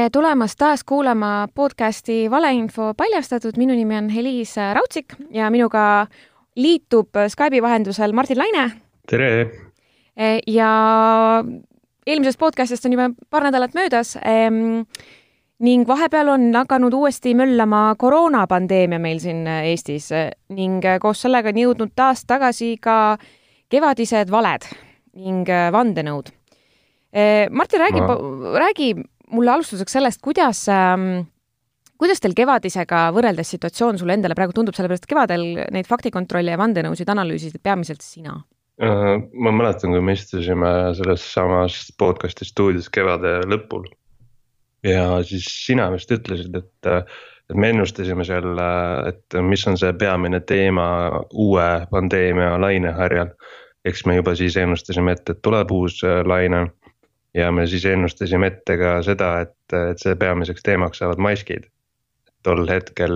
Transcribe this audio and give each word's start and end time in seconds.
tere 0.00 0.10
tulemast 0.10 0.56
taas 0.56 0.80
kuulama 0.84 1.48
podcasti 1.54 2.30
Valeinfo 2.30 2.94
paljastatud, 2.96 3.58
minu 3.60 3.74
nimi 3.76 3.98
on 3.98 4.06
Heliis 4.08 4.54
Raudsik 4.56 5.12
ja 5.30 5.50
minuga 5.52 6.06
liitub 6.56 7.18
Skype'i 7.28 7.60
vahendusel 7.60 8.14
Martin 8.16 8.38
Laine. 8.38 8.64
tere! 9.10 9.50
ja 10.46 10.70
eelmisest 12.06 12.40
podcastist 12.40 12.88
on 12.88 12.96
juba 12.96 13.10
paar 13.30 13.44
nädalat 13.50 13.76
möödas 13.76 14.14
ning 15.68 15.84
vahepeal 15.88 16.32
on 16.32 16.48
hakanud 16.54 16.96
uuesti 16.96 17.34
möllama 17.34 17.94
koroonapandeemia 17.98 18.98
meil 18.98 19.20
siin 19.20 19.44
Eestis 19.46 20.08
ning 20.48 20.80
koos 21.00 21.26
sellega 21.26 21.52
on 21.52 21.60
jõudnud 21.66 21.92
taas 21.92 22.24
tagasi 22.24 22.78
ka 22.80 23.18
kevadised 23.68 24.32
valed 24.32 24.64
ning 25.12 25.44
vandenõud. 25.72 26.32
Martin, 27.50 27.80
räägi 27.80 28.00
Ma..., 28.00 28.20
räägi 28.64 28.94
mulle 29.30 29.54
alustuseks 29.54 29.98
sellest, 29.98 30.20
kuidas 30.24 30.64
ähm, 30.72 31.22
kuidas 32.00 32.22
teil 32.22 32.34
kevadisega 32.36 33.08
võrreldes 33.14 33.52
situatsioon 33.54 34.00
sulle 34.00 34.16
endale 34.16 34.36
praegu 34.38 34.54
tundub, 34.56 34.76
sellepärast 34.76 35.04
et 35.04 35.12
kevadel 35.12 35.44
neid 35.74 35.88
faktikontrolle 35.88 36.54
ja 36.54 36.60
vandenõusid 36.60 37.12
analüüsisid 37.12 37.60
peamiselt 37.64 38.04
sina? 38.04 38.38
Äh, 38.80 39.16
ma 39.36 39.52
mäletan, 39.52 39.92
kui 39.92 40.00
me 40.04 40.16
istusime 40.16 40.70
selles 40.96 41.24
samas 41.34 41.82
podcast'i 42.00 42.48
stuudios 42.48 42.88
kevade 42.92 43.40
lõpul. 43.50 43.84
ja 44.80 45.20
siis 45.28 45.44
sina 45.66 45.90
vist 45.92 46.08
ütlesid, 46.14 46.54
et, 46.56 46.88
et 46.88 47.56
me 47.56 47.68
ennustasime 47.74 48.24
seal, 48.24 48.54
et 49.10 49.36
mis 49.44 49.66
on 49.68 49.76
see 49.76 49.92
peamine 50.00 50.40
teema 50.48 50.86
uue 51.34 51.66
pandeemia 51.90 52.54
laineharjal. 52.62 53.34
eks 53.84 54.06
me 54.06 54.16
juba 54.16 54.32
siis 54.36 54.56
ennustasime 54.56 55.12
ette, 55.12 55.36
et 55.36 55.42
tuleb 55.44 55.70
uus 55.76 56.00
laine 56.24 56.64
ja 57.34 57.50
me 57.52 57.66
siis 57.66 57.84
ennustasime 57.86 58.50
ette 58.50 58.76
ka 58.80 58.94
seda, 59.06 59.32
et, 59.44 59.74
et 59.92 60.02
see 60.02 60.16
peamiseks 60.18 60.64
teemaks 60.66 61.02
saavad 61.02 61.22
maskid. 61.22 61.68
tol 62.42 62.64
hetkel 62.68 63.14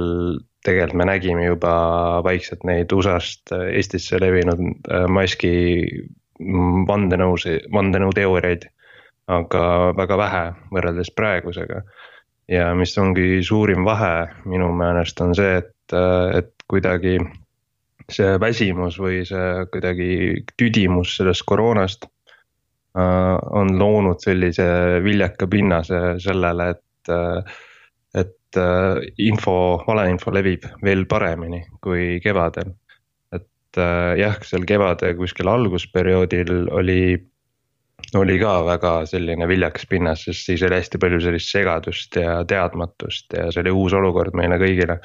tegelikult 0.64 0.98
me 1.00 1.06
nägime 1.08 1.46
juba 1.46 1.74
vaikselt 2.24 2.64
neid 2.68 2.92
USA-st 2.92 3.54
Eestisse 3.72 4.20
levinud 4.20 4.60
äh, 4.92 5.06
maski 5.08 5.54
vandenõusi, 6.88 7.60
vandenõuteooriaid. 7.72 8.70
aga 9.24 9.60
väga 9.96 10.16
vähe 10.20 10.42
võrreldes 10.70 11.10
praegusega. 11.16 11.82
ja 12.48 12.74
mis 12.74 12.98
ongi 12.98 13.42
suurim 13.42 13.84
vahe 13.84 14.28
minu 14.44 14.68
meelest 14.72 15.20
on 15.20 15.34
see, 15.34 15.56
et, 15.62 15.96
et 16.38 16.52
kuidagi 16.68 17.18
see 18.12 18.34
väsimus 18.40 18.98
või 19.00 19.22
see 19.24 19.64
kuidagi 19.72 20.44
tüdimus 20.60 21.16
sellest 21.16 21.42
koroonast 21.48 22.04
Äh, 22.04 22.13
on 22.94 23.74
loonud 23.78 24.22
sellise 24.22 24.64
viljaka 25.02 25.48
pinnase 25.50 26.00
sellele, 26.22 26.68
et, 26.70 27.10
äh, 27.10 27.54
et 28.14 28.58
äh, 28.60 29.02
info, 29.18 29.82
valeinfo 29.86 30.32
levib 30.34 30.66
veel 30.84 31.06
paremini 31.10 31.64
kui 31.82 32.20
kevadel. 32.22 32.74
et 33.34 33.78
jah, 34.20 34.36
seal 34.46 34.62
kevade 34.62 35.08
kuskil 35.18 35.48
algusperioodil 35.50 36.68
oli, 36.78 37.16
oli 38.14 38.36
ka 38.38 38.52
väga 38.68 38.92
selline 39.10 39.48
viljakas 39.50 39.88
pinnas, 39.90 40.22
sest 40.28 40.46
siis 40.46 40.62
oli 40.62 40.78
hästi 40.78 41.00
palju 41.02 41.18
sellist 41.24 41.50
segadust 41.50 42.14
ja 42.14 42.36
teadmatust 42.46 43.34
ja 43.34 43.48
see 43.50 43.64
oli 43.64 43.72
uus 43.74 43.96
olukord 43.98 44.38
meile 44.38 44.60
kõigile 44.62 45.00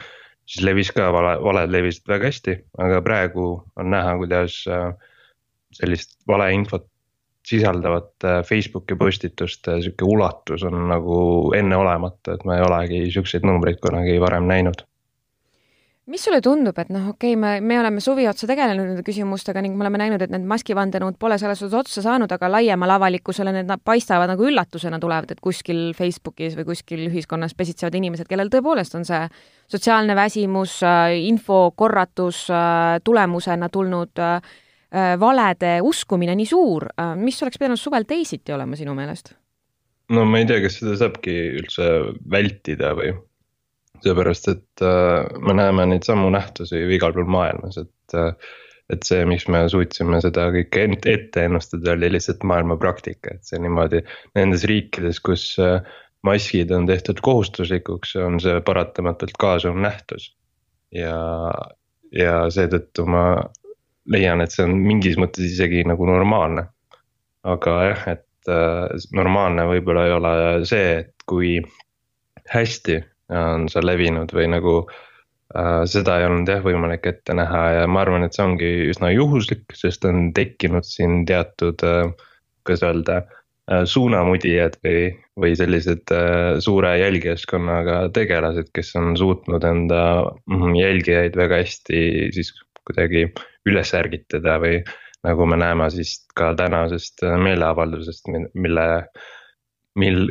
siis 0.45 0.61
levis 0.65 0.93
ka 0.93 1.09
vale, 1.13 1.33
valed 1.41 1.73
levisid 1.73 2.05
väga 2.09 2.29
hästi, 2.29 2.55
aga 2.85 3.01
praegu 3.05 3.47
on 3.73 3.89
näha, 3.89 4.13
kuidas 4.21 4.61
sellist 5.73 6.17
valeinfot 6.29 6.85
sisaldavat 7.49 8.25
äh, 8.25 8.43
Facebooki 8.45 8.95
postituste 8.95 9.77
äh, 9.77 9.81
sihuke 9.85 10.05
ulatus 10.05 10.63
on 10.67 10.85
nagu 10.91 11.17
enneolematu, 11.57 12.35
et 12.35 12.45
ma 12.45 12.59
ei 12.59 12.65
olegi 12.65 13.01
siukseid 13.13 13.47
numbreid 13.47 13.81
kunagi 13.83 14.19
varem 14.21 14.47
näinud. 14.49 14.85
Mis 16.09 16.23
sulle 16.25 16.39
tundub, 16.41 16.77
et 16.81 16.89
noh, 16.89 17.11
okei 17.11 17.35
okay,, 17.35 17.37
me, 17.37 17.49
me 17.61 17.75
oleme 17.77 18.01
suvi 18.01 18.23
otsa 18.25 18.47
tegelenud 18.49 18.87
nende 18.87 19.03
küsimustega 19.05 19.61
ning 19.61 19.75
me 19.77 19.85
oleme 19.85 19.99
näinud, 20.01 20.23
et 20.25 20.31
need 20.33 20.47
maskivandenõud 20.49 21.19
pole 21.21 21.37
selles 21.37 21.61
suhtes 21.61 21.77
otsa 21.77 22.01
saanud, 22.01 22.31
aga 22.33 22.49
laiemale 22.49 22.95
avalikkusele 22.95 23.53
need 23.53 23.69
paistavad 23.85 24.31
nagu 24.31 24.47
üllatusena 24.49 24.97
tulevad, 25.01 25.29
et 25.35 25.43
kuskil 25.43 25.91
Facebookis 25.97 26.57
või 26.57 26.65
kuskil 26.71 27.03
ühiskonnas 27.11 27.53
pesitsevad 27.57 27.99
inimesed, 28.01 28.25
kellel 28.29 28.49
tõepoolest 28.49 28.97
on 28.97 29.05
see 29.05 29.21
sotsiaalne 29.69 30.17
väsimus, 30.17 30.79
äh, 30.81 31.13
info 31.29 31.67
korratus 31.77 32.47
tulemusena 33.05 33.69
tulnud 33.69 34.25
äh, 34.25 34.41
valede 35.19 35.79
uskumine 35.85 36.33
nii 36.37 36.47
suur, 36.49 36.87
äh, 36.97 37.13
mis 37.19 37.37
oleks 37.43 37.59
pidanud 37.61 37.77
suvel 37.77 38.07
teisiti 38.09 38.53
olema 38.55 38.77
sinu 38.79 38.95
meelest? 38.97 39.35
no 40.09 40.25
ma 40.25 40.41
ei 40.41 40.47
tea, 40.49 40.61
kas 40.63 40.79
seda 40.81 40.95
saabki 40.97 41.35
üldse 41.59 41.89
vältida 42.31 42.95
või, 42.97 43.13
seepärast 44.03 44.49
et 44.53 44.85
äh, 44.85 45.27
me 45.45 45.55
näeme 45.59 45.85
neid 45.91 46.07
samu 46.07 46.31
nähtusi 46.33 46.81
ju 46.81 46.89
igal 46.95 47.13
pool 47.15 47.29
maailmas, 47.29 47.77
et 47.81 48.17
äh, 48.17 48.33
et 48.89 49.05
see, 49.05 49.21
miks 49.29 49.45
me 49.53 49.61
suutsime 49.69 50.17
seda 50.23 50.47
kõike 50.49 50.87
ette 51.11 51.43
ennustada, 51.45 51.91
oli 51.93 52.09
lihtsalt 52.09 52.41
maailma 52.49 52.73
praktika, 52.81 53.35
et 53.35 53.45
see 53.45 53.59
niimoodi 53.61 54.01
nendes 54.33 54.65
riikides, 54.69 55.19
kus 55.21 55.43
äh, 55.61 55.85
maskid 56.25 56.73
on 56.73 56.87
tehtud 56.89 57.21
kohustuslikuks, 57.21 58.15
on 58.25 58.39
see 58.41 58.57
paratamatult 58.65 59.37
kaasuv 59.39 59.77
nähtus. 59.77 60.31
ja, 60.89 61.13
ja 62.09 62.33
seetõttu 62.49 63.05
ma 63.05 63.23
leian, 64.13 64.41
et 64.43 64.53
see 64.53 64.65
on 64.65 64.75
mingis 64.83 65.17
mõttes 65.21 65.45
isegi 65.53 65.83
nagu 65.87 66.07
normaalne. 66.09 66.67
aga 67.49 67.73
jah, 67.87 68.01
et 68.17 68.51
äh, 68.51 69.05
normaalne 69.15 69.63
võib-olla 69.69 70.07
ei 70.07 70.11
ole 70.11 70.33
see, 70.67 70.89
et 71.03 71.23
kui 71.29 71.53
hästi 72.51 72.97
on 73.31 73.69
see 73.71 73.83
levinud 73.85 74.33
või 74.35 74.49
nagu 74.51 74.73
äh, 74.83 75.85
seda 75.89 76.19
ei 76.19 76.27
olnud 76.27 76.49
jah 76.51 76.63
võimalik 76.65 77.07
ette 77.07 77.35
näha 77.37 77.63
ja 77.77 77.87
ma 77.87 78.03
arvan, 78.03 78.25
et 78.25 78.35
see 78.35 78.45
ongi 78.45 78.71
üsna 78.91 79.13
juhuslik, 79.13 79.63
sest 79.77 80.07
on 80.09 80.31
tekkinud 80.35 80.87
siin 80.87 81.23
teatud 81.29 81.85
äh,, 81.87 82.09
kuidas 82.67 82.83
öelda 82.89 83.21
äh,, 83.21 83.85
suunamudijad 83.87 84.79
või, 84.83 85.05
või 85.39 85.53
sellised 85.59 86.11
äh, 86.15 86.57
suure 86.65 86.95
jälgijaskonnaga 86.99 88.01
tegelased, 88.17 88.73
kes 88.75 88.95
on 88.99 89.13
suutnud 89.19 89.63
enda 89.69 90.03
mm, 90.49 90.75
jälgijaid 90.81 91.39
väga 91.39 91.63
hästi 91.63 92.01
siis 92.35 92.51
kuidagi 92.89 93.29
üles 93.69 93.93
ärgitada 93.97 94.57
või 94.61 94.81
nagu 95.27 95.47
me 95.49 95.57
näeme 95.59 95.89
siis 95.93 96.15
ka 96.35 96.53
tänasest 96.57 97.25
meeleavaldusest, 97.43 98.29
mille, 98.53 98.87
mil, 99.99 100.29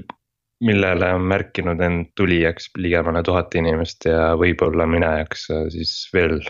millele 0.64 1.12
on 1.16 1.26
märkinud 1.28 1.80
end 1.84 2.12
tulijaks 2.16 2.70
ligemale 2.80 3.22
tuhat 3.26 3.54
inimest 3.60 4.08
ja 4.08 4.32
võib-olla 4.40 4.88
minejaks 4.88 5.48
siis 5.74 5.94
veel 6.14 6.40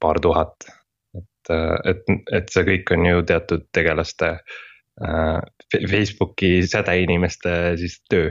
paar 0.00 0.20
tuhat. 0.20 0.68
et, 1.16 1.52
et, 1.88 2.02
et 2.36 2.52
see 2.52 2.66
kõik 2.66 2.92
on 2.92 3.06
ju 3.06 3.22
teatud 3.24 3.64
tegelaste 3.72 4.34
äh, 4.36 5.40
Facebooki 5.72 6.66
sädeinimeste 6.68 7.76
siis 7.80 8.00
töö 8.10 8.30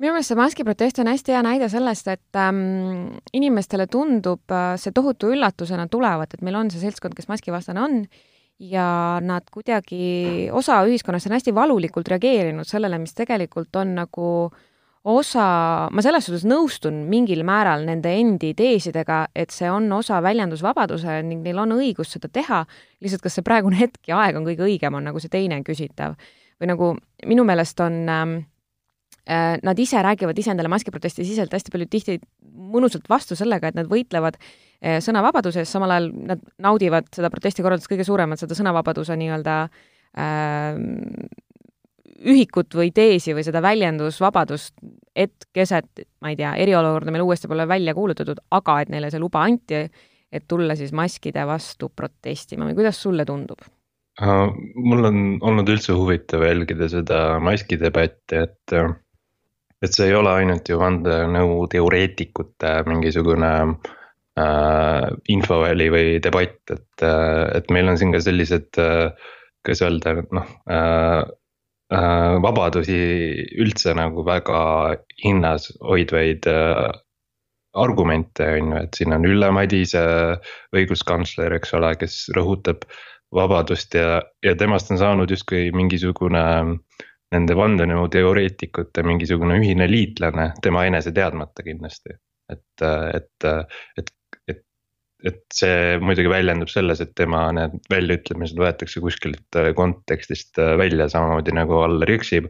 minu 0.00 0.14
meelest 0.14 0.32
see 0.32 0.38
maskiprotest 0.38 1.02
on 1.02 1.10
hästi 1.10 1.34
hea 1.34 1.42
näide 1.44 1.68
sellest, 1.72 2.08
et 2.08 2.38
ähm, 2.40 3.10
inimestele 3.36 3.84
tundub 3.90 4.52
äh, 4.54 4.72
see 4.80 4.94
tohutu 4.96 5.32
üllatusena 5.34 5.86
tulevat, 5.92 6.34
et 6.34 6.44
meil 6.46 6.56
on 6.56 6.70
see 6.72 6.80
seltskond, 6.80 7.16
kes 7.16 7.28
maskivastane 7.28 7.82
on 7.84 8.00
ja 8.60 9.20
nad 9.24 9.46
kuidagi, 9.52 10.48
osa 10.56 10.80
ühiskonnast 10.88 11.28
on 11.28 11.36
hästi 11.36 11.54
valulikult 11.56 12.08
reageerinud 12.12 12.68
sellele, 12.68 13.00
mis 13.00 13.16
tegelikult 13.16 13.76
on 13.80 13.94
nagu 13.98 14.26
osa, 15.10 15.44
ma 15.92 16.04
selles 16.04 16.26
suhtes 16.28 16.44
nõustun 16.48 17.02
mingil 17.08 17.40
määral 17.48 17.84
nende 17.88 18.12
endi 18.20 18.52
teesidega, 18.56 19.22
et 19.36 19.52
see 19.52 19.68
on 19.72 19.88
osa 19.96 20.20
väljendusvabaduse 20.24 21.20
ning 21.28 21.44
neil 21.44 21.60
on 21.60 21.76
õigus 21.76 22.12
seda 22.16 22.28
teha, 22.32 22.62
lihtsalt 23.00 23.24
kas 23.24 23.36
see 23.36 23.44
praegune 23.44 23.80
hetk 23.80 24.12
ja 24.12 24.20
aeg 24.24 24.40
on 24.40 24.48
kõige 24.48 24.64
õigem, 24.68 24.96
on 24.96 25.08
nagu 25.08 25.20
see 25.20 25.32
teine 25.32 25.60
küsitav. 25.64 26.16
või 26.60 26.68
nagu 26.68 26.94
minu 27.24 27.44
meelest 27.48 27.80
on 27.80 27.94
ähm, 28.12 28.34
Äh, 28.34 28.49
nad 29.28 29.78
ise 29.78 30.00
räägivad 30.02 30.38
iseendale 30.38 30.70
maskiprotesti 30.72 31.24
siselt 31.28 31.52
hästi 31.52 31.70
palju 31.70 31.86
tihti 31.90 32.16
mõnusalt 32.70 33.08
vastu 33.10 33.36
sellega, 33.38 33.70
et 33.70 33.78
nad 33.78 33.88
võitlevad 33.90 34.38
äh, 34.38 34.98
sõnavabaduse 35.04 35.62
eest, 35.62 35.74
samal 35.74 35.94
ajal 35.94 36.10
nad 36.32 36.42
naudivad 36.62 37.10
seda 37.14 37.30
protesti 37.32 37.64
korraldades 37.64 37.90
kõige 37.90 38.06
suuremat, 38.06 38.40
seda 38.42 38.56
sõnavabaduse 38.58 39.16
nii-öelda 39.20 39.56
äh, 39.64 40.80
ühikut 42.20 42.76
või 42.76 42.92
teesi 42.94 43.34
või 43.36 43.44
seda 43.46 43.62
väljendusvabadust, 43.64 44.74
et 45.16 45.48
keset, 45.56 46.04
ma 46.20 46.32
ei 46.32 46.38
tea, 46.38 46.52
eriolukorda 46.60 47.12
meil 47.14 47.24
uuesti 47.24 47.48
pole 47.48 47.66
välja 47.68 47.94
kuulutatud, 47.96 48.42
aga 48.56 48.80
et 48.82 48.90
neile 48.92 49.10
see 49.12 49.22
luba 49.22 49.44
anti, 49.46 49.86
et 50.30 50.46
tulla 50.48 50.76
siis 50.78 50.92
maskide 50.96 51.46
vastu 51.48 51.88
protestima 51.96 52.68
või 52.68 52.76
kuidas 52.82 53.00
sulle 53.02 53.26
tundub? 53.28 53.62
mul 54.20 55.06
on 55.08 55.20
olnud 55.48 55.70
üldse 55.72 55.94
huvitav 55.96 56.42
jälgida 56.44 56.90
seda 56.92 57.38
maskidebatti, 57.40 58.42
et 58.42 58.74
et 59.82 59.96
see 59.96 60.10
ei 60.10 60.16
ole 60.16 60.32
ainult 60.42 60.68
ju 60.68 60.78
vandenõu 60.80 61.64
teoreetikute 61.72 62.72
mingisugune 62.88 63.52
äh, 63.64 65.06
infoväli 65.32 65.90
või 65.92 66.06
debatt, 66.22 66.62
et 66.70 67.04
äh,, 67.06 67.44
et 67.58 67.70
meil 67.74 67.92
on 67.92 68.00
siin 68.00 68.14
ka 68.14 68.22
sellised 68.24 68.80
äh,, 68.80 69.12
kuidas 69.64 69.84
öelda, 69.86 70.16
noh 70.36 70.48
äh, 70.70 71.20
äh, 71.92 72.34
vabadusi 72.44 72.98
üldse 73.60 73.94
nagu 73.96 74.24
väga 74.26 74.62
hinnas 75.24 75.70
hoidvaid 75.80 76.48
äh, 76.50 76.90
argumente, 77.72 78.46
on 78.58 78.72
ju, 78.72 78.82
et 78.82 78.98
siin 78.98 79.14
on 79.14 79.26
Ülle 79.28 79.50
Madise 79.54 80.02
õiguskantsler, 80.74 81.54
eks 81.54 81.74
ole, 81.78 81.92
kes 82.00 82.24
rõhutab 82.34 82.82
vabadust 83.34 83.94
ja, 83.94 84.22
ja 84.42 84.56
temast 84.58 84.90
on 84.90 84.98
saanud 84.98 85.30
justkui 85.30 85.68
mingisugune 85.76 86.42
nende 87.34 87.54
vandenõuteoreetikute 87.58 89.04
mingisugune 89.06 89.60
ühine 89.60 89.86
liitlane, 89.90 90.50
tema 90.62 90.86
enese 90.88 91.12
teadmata 91.14 91.64
kindlasti. 91.66 92.16
et, 92.50 92.82
et, 93.14 93.46
et, 93.98 94.10
et, 94.50 94.62
et 95.30 95.42
see 95.54 95.98
muidugi 96.02 96.32
väljendub 96.32 96.72
selles, 96.72 97.00
et 97.04 97.14
tema 97.14 97.44
need 97.54 97.76
väljaütlemised 97.92 98.58
võetakse 98.58 99.02
kuskilt 99.04 99.60
kontekstist 99.78 100.58
välja, 100.58 101.06
samamoodi 101.12 101.54
nagu 101.54 101.78
Allar 101.84 102.10
Jõksi 102.10 102.42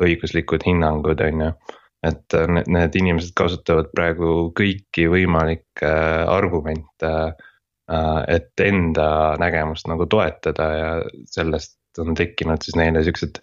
õiguslikud 0.00 0.64
hinnangud, 0.66 1.20
on 1.20 1.48
ju 1.48 1.50
et 2.04 2.36
need, 2.68 2.96
inimesed 3.00 3.32
kasutavad 3.36 3.90
praegu 3.94 4.50
kõiki 4.56 5.06
võimalikke 5.12 5.90
argumente, 6.30 7.12
et 8.32 8.64
enda 8.64 9.08
nägemust 9.40 9.88
nagu 9.90 10.06
toetada 10.10 10.68
ja 10.72 10.90
sellest 11.32 11.78
on 12.00 12.16
tekkinud 12.18 12.64
siis 12.64 12.76
neile 12.80 13.04
siuksed 13.06 13.40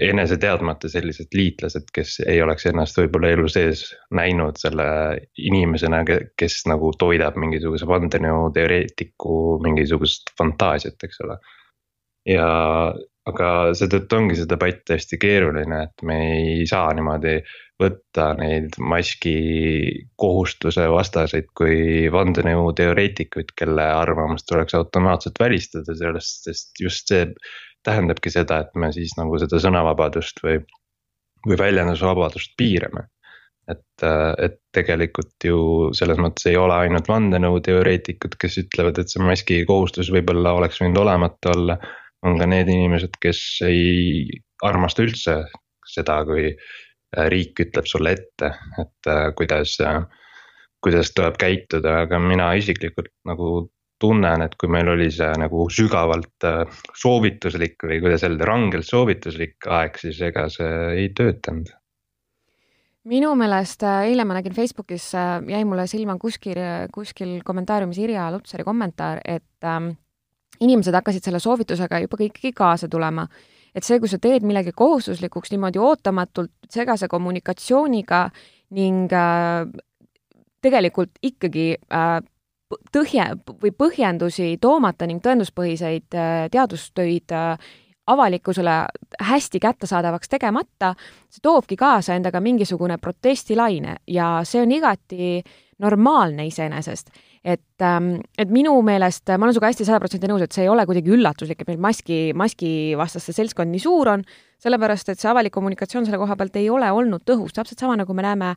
enese 0.00 0.36
teadmata 0.40 0.88
sellised 0.90 1.34
liitlased, 1.34 1.88
kes 1.94 2.18
ei 2.26 2.42
oleks 2.42 2.66
ennast 2.70 2.98
võib-olla 2.98 3.32
elu 3.34 3.48
sees 3.52 3.86
näinud 4.14 4.58
selle 4.60 4.86
inimesena, 5.38 6.02
kes 6.38 6.60
nagu 6.70 6.92
toidab 6.98 7.38
mingisuguse 7.40 7.88
vandenõuteoreetiku 7.90 9.40
mingisugust 9.64 10.34
fantaasiat, 10.38 10.98
eks 11.08 11.20
ole. 11.26 11.38
ja, 12.28 12.48
aga 13.28 13.50
seetõttu 13.76 14.18
ongi 14.18 14.38
see 14.38 14.48
debatt 14.48 14.90
hästi 14.94 15.18
keeruline, 15.20 15.82
et 15.88 16.06
me 16.06 16.18
ei 16.38 16.66
saa 16.68 16.92
niimoodi 16.96 17.38
võtta 17.80 18.28
neid 18.38 18.76
maski 18.78 19.36
kohustuse 20.20 20.86
vastaseid 20.92 21.48
kui 21.58 22.06
vandenõuteoreetikuid, 22.14 23.50
kelle 23.58 23.86
arvamust 23.96 24.46
tuleks 24.50 24.76
automaatselt 24.78 25.40
välistada 25.40 25.96
sellest, 25.98 26.44
sest 26.46 26.84
just 26.84 27.10
see 27.10 27.24
tähendabki 27.84 28.32
seda, 28.32 28.62
et 28.64 28.78
me 28.78 28.90
siis 28.94 29.14
nagu 29.18 29.38
seda 29.40 29.60
sõnavabadust 29.62 30.40
või, 30.44 30.60
või 31.46 31.58
väljendusvabadust 31.60 32.54
piirame. 32.60 33.08
et, 33.68 34.04
et 34.44 34.58
tegelikult 34.76 35.44
ju 35.48 35.58
selles 35.96 36.18
mõttes 36.20 36.50
ei 36.50 36.56
ole 36.60 36.74
ainult 36.84 37.06
vandenõuteoreetikud, 37.08 38.36
kes 38.40 38.58
ütlevad, 38.60 38.98
et 39.00 39.08
see 39.08 39.22
maski 39.24 39.62
kohustus 39.68 40.10
võib-olla 40.12 40.52
oleks 40.58 40.82
võinud 40.82 41.00
olemata 41.00 41.54
olla. 41.56 41.78
on 42.24 42.38
ka 42.40 42.46
need 42.48 42.68
inimesed, 42.72 43.16
kes 43.20 43.38
ei 43.68 44.28
armasta 44.64 45.04
üldse 45.04 45.36
seda, 45.84 46.22
kui 46.24 46.54
riik 47.28 47.60
ütleb 47.60 47.86
sulle 47.86 48.14
ette, 48.16 48.48
et 48.80 49.10
kuidas, 49.36 49.76
kuidas 50.84 51.12
tuleb 51.16 51.36
käituda, 51.40 52.00
aga 52.06 52.18
mina 52.18 52.52
isiklikult 52.58 53.12
nagu 53.28 53.68
tunnen, 54.04 54.44
et 54.44 54.58
kui 54.60 54.68
meil 54.70 54.92
oli 54.92 55.08
see 55.12 55.30
nagu 55.40 55.64
sügavalt 55.72 56.48
äh, 56.48 56.82
soovituslik 57.00 57.88
või 57.88 58.02
kuidas 58.04 58.26
öelda, 58.28 58.50
rangelt 58.50 58.88
soovituslik 58.88 59.70
aeg, 59.72 59.96
siis 60.00 60.20
ega 60.28 60.46
see 60.52 60.76
ei 61.00 61.08
töötanud 61.16 61.72
minu 63.08 63.34
meelest 63.36 63.84
äh, 63.84 64.06
eile 64.08 64.24
ma 64.24 64.38
nägin 64.38 64.54
Facebookis, 64.56 65.10
äh, 65.18 65.36
jäi 65.52 65.64
mulle 65.68 65.86
silma 65.90 66.16
kuskil, 66.20 66.60
kuskil 66.92 67.36
kommentaariumis 67.44 68.00
Irja 68.00 68.30
Lutsari 68.32 68.64
kommentaar, 68.64 69.20
et 69.24 69.68
ähm, 69.68 69.90
inimesed 70.60 70.94
hakkasid 70.94 71.24
selle 71.26 71.40
soovitusega 71.42 72.00
juba 72.04 72.20
ikkagi 72.24 72.52
kaasa 72.56 72.88
tulema. 72.88 73.26
et 73.74 73.82
see, 73.82 73.98
kui 73.98 74.06
sa 74.06 74.20
teed 74.22 74.44
millegi 74.46 74.70
kohustuslikuks 74.70 75.50
niimoodi 75.50 75.80
ootamatult, 75.82 76.52
segase 76.70 77.08
kommunikatsiooniga 77.10 78.28
ning 78.78 79.10
äh, 79.12 79.66
tegelikult 80.62 81.18
ikkagi 81.22 81.74
äh, 81.74 82.20
tõhje 82.92 83.30
või 83.62 83.72
põhjendusi 83.76 84.54
toomata 84.60 85.06
ning 85.06 85.22
tõenduspõhiseid 85.24 86.16
äh, 86.18 86.46
teadustöid 86.52 87.34
äh, 87.34 87.58
avalikkusele 88.06 88.72
hästi 89.20 89.60
kättesaadavaks 89.60 90.28
tegemata, 90.28 90.94
see 91.32 91.40
toobki 91.42 91.76
kaasa 91.80 92.18
endaga 92.18 92.40
mingisugune 92.44 92.98
protestilaine 93.00 93.96
ja 94.06 94.40
see 94.44 94.62
on 94.62 94.72
igati 94.72 95.28
normaalne 95.78 96.46
iseenesest. 96.46 97.10
et, 97.44 97.60
ähm, 97.82 98.22
et 98.38 98.48
minu 98.48 98.72
meelest, 98.82 99.28
ma 99.28 99.44
olen 99.44 99.52
sinuga 99.52 99.68
hästi 99.68 99.84
sada 99.84 99.98
protsenti 100.00 100.28
nõus, 100.30 100.40
et 100.40 100.52
see 100.56 100.62
ei 100.64 100.68
ole 100.72 100.86
kuidagi 100.88 101.10
üllatuslik, 101.12 101.58
et 101.60 101.68
meil 101.68 101.82
maski, 101.82 102.32
maskivastaste 102.32 103.34
seltskond 103.36 103.68
nii 103.68 103.82
suur 103.82 104.08
on, 104.08 104.24
sellepärast 104.64 105.10
et 105.12 105.20
see 105.20 105.28
avalik 105.28 105.52
kommunikatsioon 105.52 106.06
selle 106.06 106.16
koha 106.22 106.38
pealt 106.40 106.56
ei 106.56 106.70
ole 106.72 106.88
olnud 106.88 107.20
tõhus, 107.28 107.52
täpselt 107.52 107.84
sama, 107.84 107.98
nagu 108.00 108.16
me 108.16 108.24
näeme 108.24 108.54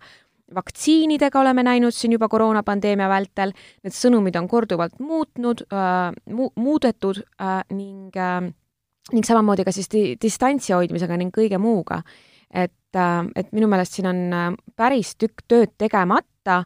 vaktsiinidega 0.56 1.40
oleme 1.40 1.64
näinud 1.64 1.92
siin 1.96 2.16
juba 2.16 2.30
koroonapandeemia 2.32 3.10
vältel, 3.10 3.52
need 3.84 3.96
sõnumid 3.96 4.38
on 4.40 4.48
korduvalt 4.48 5.00
muutnud 5.04 5.66
äh,, 5.68 6.14
mu-, 6.34 6.54
muudetud 6.56 7.22
äh, 7.42 7.60
ning 7.74 8.16
äh, 8.16 8.48
ning 9.14 9.28
samamoodi 9.28 9.66
ka 9.68 9.74
siis 9.76 9.92
di-, 9.92 10.16
distantsi 10.22 10.76
hoidmisega 10.76 11.18
ning 11.20 11.34
kõige 11.36 11.60
muuga. 11.62 12.02
et 12.54 12.96
äh,, 12.96 13.26
et 13.36 13.52
minu 13.52 13.68
meelest 13.68 13.98
siin 13.98 14.08
on 14.08 14.24
äh, 14.34 14.54
päris 14.76 15.16
tükk 15.16 15.44
tööd 15.48 15.76
tegemata 15.78 16.64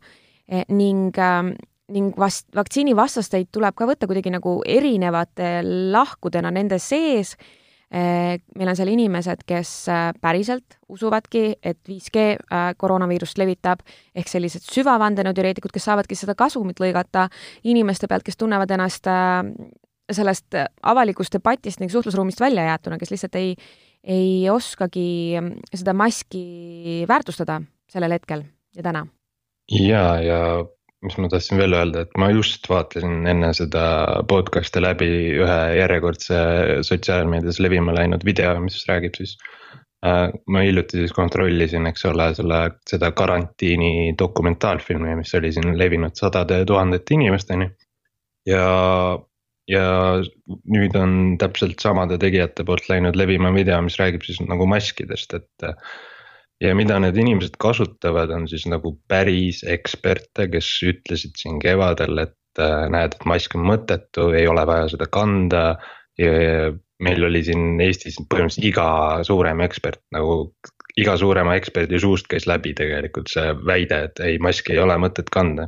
eh, 0.48 0.66
ning 0.69 1.18
äh, 1.18 1.54
ning 1.92 2.13
vast-, 2.18 2.54
vaktsiinivastasteid 2.56 3.50
tuleb 3.51 3.75
ka 3.75 3.88
võtta 3.89 4.07
kuidagi 4.07 4.31
nagu 4.31 4.62
erinevate 4.66 5.60
lahkudena 5.66 6.51
nende 6.51 6.80
sees 6.80 7.33
äh,, 7.33 7.61
meil 7.92 8.72
on 8.72 8.78
seal 8.80 8.92
inimesed, 8.94 9.44
kes 9.48 9.72
äh, 9.92 10.08
päriselt 10.24 10.78
usuvadki, 10.92 11.58
et 11.60 11.80
5G 11.90 12.24
äh, 12.40 12.72
koroonaviirust 12.80 13.40
levitab, 13.42 13.84
ehk 14.16 14.32
sellised 14.32 14.64
süvavandenõuteoreetikud, 14.72 15.74
kes 15.76 15.90
saavadki 15.90 16.16
seda 16.16 16.36
kasumit 16.40 16.80
lõigata 16.80 17.28
inimeste 17.68 18.08
pealt, 18.08 18.24
kes 18.28 18.40
tunnevad 18.40 18.72
ennast 18.72 19.12
äh, 19.12 19.44
sellest 20.12 20.56
avalikust 20.88 21.36
debatist 21.36 21.80
ning 21.84 21.92
suhtlusruumist 21.92 22.40
välja 22.44 22.66
jäetuna, 22.70 23.00
kes 23.00 23.12
lihtsalt 23.14 23.36
ei, 23.40 23.54
ei 24.04 24.50
oskagi 24.52 25.40
seda 25.76 25.96
maski 25.96 27.06
väärtustada 27.08 27.62
sellel 27.92 28.16
hetkel 28.16 28.44
ja 28.76 28.84
täna. 28.88 29.06
ja, 29.72 30.06
ja 30.24 30.40
mis 31.06 31.18
ma 31.18 31.30
tahtsin 31.31 31.57
veel 31.57 31.74
öelda, 31.74 32.03
et 32.06 32.19
ma 32.21 32.30
just 32.33 32.68
vaatasin 32.69 33.25
enne 33.30 33.50
seda 33.57 33.86
podcast'i 34.30 34.83
läbi 34.83 35.09
ühe 35.42 35.57
järjekordse 35.80 36.42
sotsiaalmeedias 36.87 37.61
levima 37.64 37.95
läinud 37.97 38.26
video, 38.28 38.54
mis 38.61 38.78
räägib 38.90 39.18
siis 39.18 39.33
äh,. 40.06 40.30
ma 40.47 40.61
hiljuti 40.66 41.02
siis 41.02 41.16
kontrollisin, 41.18 41.90
eks 41.90 42.06
ole, 42.09 42.30
selle, 42.37 42.61
seda 42.90 43.11
karantiini 43.18 44.14
dokumentaalfilmi, 44.19 45.18
mis 45.23 45.33
oli 45.40 45.52
siin 45.56 45.73
levinud 45.80 46.18
sadade 46.21 46.61
tuhandete 46.69 47.18
inimesteni. 47.18 47.71
ja, 48.49 48.68
ja 49.69 49.85
nüüd 50.78 50.95
on 50.97 51.18
täpselt 51.42 51.81
samade 51.81 52.18
tegijate 52.21 52.66
poolt 52.66 52.90
läinud 52.94 53.18
levima 53.18 53.54
video, 53.57 53.81
mis 53.81 53.97
räägib 54.02 54.26
siis 54.26 54.42
nagu 54.45 54.69
maskidest, 54.69 55.33
et 55.33 55.69
ja 56.61 56.75
mida 56.77 56.99
need 57.01 57.18
inimesed 57.18 57.57
kasutavad, 57.61 58.31
on 58.35 58.47
siis 58.49 58.68
nagu 58.69 58.94
päris 59.09 59.63
eksperte, 59.68 60.47
kes 60.51 60.69
ütlesid 60.91 61.39
siin 61.39 61.59
kevadel, 61.63 62.21
et 62.27 62.61
äh, 62.61 62.85
näed, 62.94 63.18
et 63.18 63.25
mask 63.30 63.56
on 63.57 63.65
mõttetu, 63.69 64.30
ei 64.37 64.47
ole 64.49 64.65
vaja 64.69 64.91
seda 64.94 65.09
kanda. 65.11 65.65
meil 67.01 67.23
oli 67.25 67.39
siin 67.41 67.80
Eestis 67.81 68.19
põhimõtteliselt 68.30 68.65
iga 68.68 68.89
suurem 69.25 69.61
ekspert 69.65 70.03
nagu, 70.13 70.51
iga 71.01 71.15
suurema 71.18 71.56
eksperdi 71.57 71.97
suust 71.99 72.27
käis 72.30 72.45
läbi 72.45 72.75
tegelikult 72.77 73.31
see 73.31 73.56
väide, 73.65 74.03
et 74.06 74.19
ei, 74.21 74.37
maski 74.37 74.75
ei 74.75 74.83
ole 74.83 74.99
mõtet 75.01 75.31
kanda. 75.33 75.65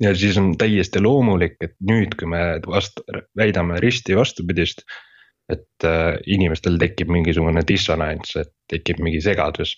ja 0.00 0.14
siis 0.14 0.38
on 0.38 0.52
täiesti 0.58 1.02
loomulik, 1.02 1.56
et 1.60 1.74
nüüd, 1.80 2.14
kui 2.18 2.28
me 2.28 2.60
vastu, 2.66 3.02
väidame 3.36 3.80
risti 3.82 4.14
vastupidist 4.16 4.84
et 5.48 5.84
äh, 5.84 6.14
inimestel 6.26 6.78
tekib 6.80 7.10
mingisugune 7.12 7.64
dissonants, 7.68 8.36
et 8.40 8.52
tekib 8.70 9.02
mingi 9.04 9.20
segadus 9.20 9.74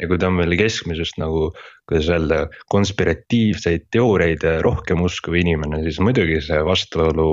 ja 0.00 0.08
kui 0.08 0.18
ta 0.20 0.28
on 0.30 0.40
veel 0.40 0.56
keskmisest 0.58 1.18
nagu, 1.20 1.50
kuidas 1.88 2.10
öelda, 2.12 2.40
konspiratiivseid 2.72 3.88
teooriaid 3.94 4.44
rohkem 4.64 5.02
uskuv 5.06 5.38
inimene, 5.40 5.82
siis 5.86 6.00
muidugi 6.04 6.40
see 6.44 6.60
vastuolu 6.66 7.28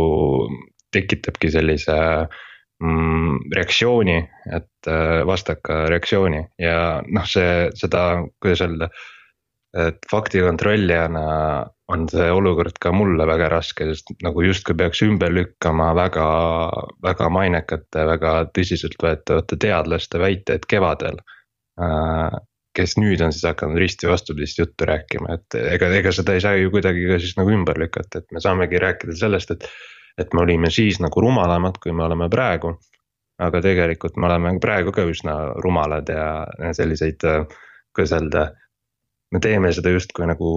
tekitabki 0.94 1.52
sellise 1.54 1.98
mm, 2.84 3.50
reaktsiooni, 3.58 4.20
et 4.56 4.92
äh, 4.92 5.24
vastaka 5.28 5.84
reaktsiooni 5.92 6.44
ja 6.62 6.78
noh, 7.08 7.28
see, 7.30 7.68
seda, 7.80 8.24
kuidas 8.44 8.64
öelda. 8.68 8.94
et 9.74 10.06
fakti 10.06 10.38
kontrollijana 10.46 11.22
on 11.90 12.04
see 12.10 12.28
olukord 12.32 12.76
ka 12.82 12.92
mulle 12.94 13.26
väga 13.26 13.48
raske, 13.50 13.88
sest 13.90 14.12
nagu 14.22 14.44
justkui 14.46 14.76
peaks 14.78 15.02
ümber 15.02 15.34
lükkama 15.34 15.88
väga, 15.98 16.28
väga 17.02 17.30
mainekate, 17.34 18.06
väga 18.06 18.36
tõsiseltvõetavate 18.54 19.58
teadlaste 19.66 20.22
väiteid 20.22 20.68
kevadel 20.70 21.18
äh, 21.82 22.38
kes 22.74 22.96
nüüd 22.98 23.22
on 23.22 23.34
siis 23.34 23.46
hakanud 23.48 23.78
risti 23.82 24.10
vastupidist 24.10 24.60
juttu 24.60 24.88
rääkima, 24.90 25.38
et 25.38 25.58
ega, 25.60 25.90
ega 26.00 26.14
seda 26.16 26.34
ei 26.34 26.42
saa 26.42 26.56
ju 26.58 26.72
kuidagi 26.74 27.06
ka 27.10 27.20
siis 27.22 27.36
nagu 27.38 27.54
ümber 27.54 27.78
lükata, 27.80 28.24
et 28.24 28.34
me 28.34 28.42
saamegi 28.44 28.82
rääkida 28.82 29.18
sellest, 29.26 29.58
et. 29.58 29.70
et 30.18 30.34
me 30.38 30.44
olime 30.44 30.70
siis 30.70 31.00
nagu 31.02 31.22
rumalamad, 31.22 31.80
kui 31.82 31.92
me 31.92 32.04
oleme 32.06 32.30
praegu. 32.30 32.76
aga 33.42 33.60
tegelikult 33.66 34.18
me 34.22 34.28
oleme 34.28 34.52
praegu 34.62 34.92
ka 34.94 35.04
üsna 35.10 35.34
rumalad 35.66 36.10
ja 36.10 36.74
selliseid, 36.78 37.26
kuidas 37.96 38.14
öelda 38.14 38.44
me 39.34 39.42
teeme 39.42 39.72
seda 39.74 39.90
justkui 39.94 40.28
nagu 40.30 40.50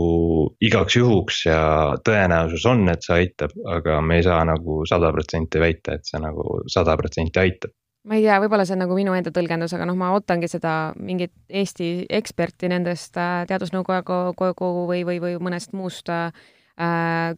igaks 0.60 0.98
juhuks 0.98 1.40
ja 1.46 1.60
tõenäosus 2.04 2.66
on, 2.68 2.84
et 2.92 3.06
see 3.06 3.16
aitab, 3.22 3.54
aga 3.72 4.00
me 4.04 4.20
ei 4.20 4.26
saa 4.26 4.42
nagu 4.44 4.82
sada 4.88 5.10
protsenti 5.16 5.62
väita, 5.62 5.96
et 5.96 6.08
see 6.08 6.20
nagu 6.20 6.60
sada 6.72 6.96
protsenti 7.00 7.40
aitab. 7.40 7.72
Ma 8.06 8.18
ei 8.18 8.24
tea, 8.24 8.38
võib-olla 8.42 8.66
see 8.66 8.76
on 8.76 8.84
nagu 8.84 8.96
minu 8.98 9.14
enda 9.16 9.32
tõlgendus, 9.34 9.74
aga 9.76 9.86
noh, 9.88 9.96
ma 9.98 10.12
ootangi 10.14 10.48
seda 10.50 10.74
mingit 10.96 11.34
Eesti 11.48 12.06
eksperti 12.18 12.70
nendest 12.70 13.18
äh, 13.20 13.42
teadusnõukogu 13.50 14.86
või, 14.90 15.02
või, 15.08 15.18
või 15.22 15.36
mõnest 15.42 15.74
muust 15.76 16.10
äh, 16.12 16.30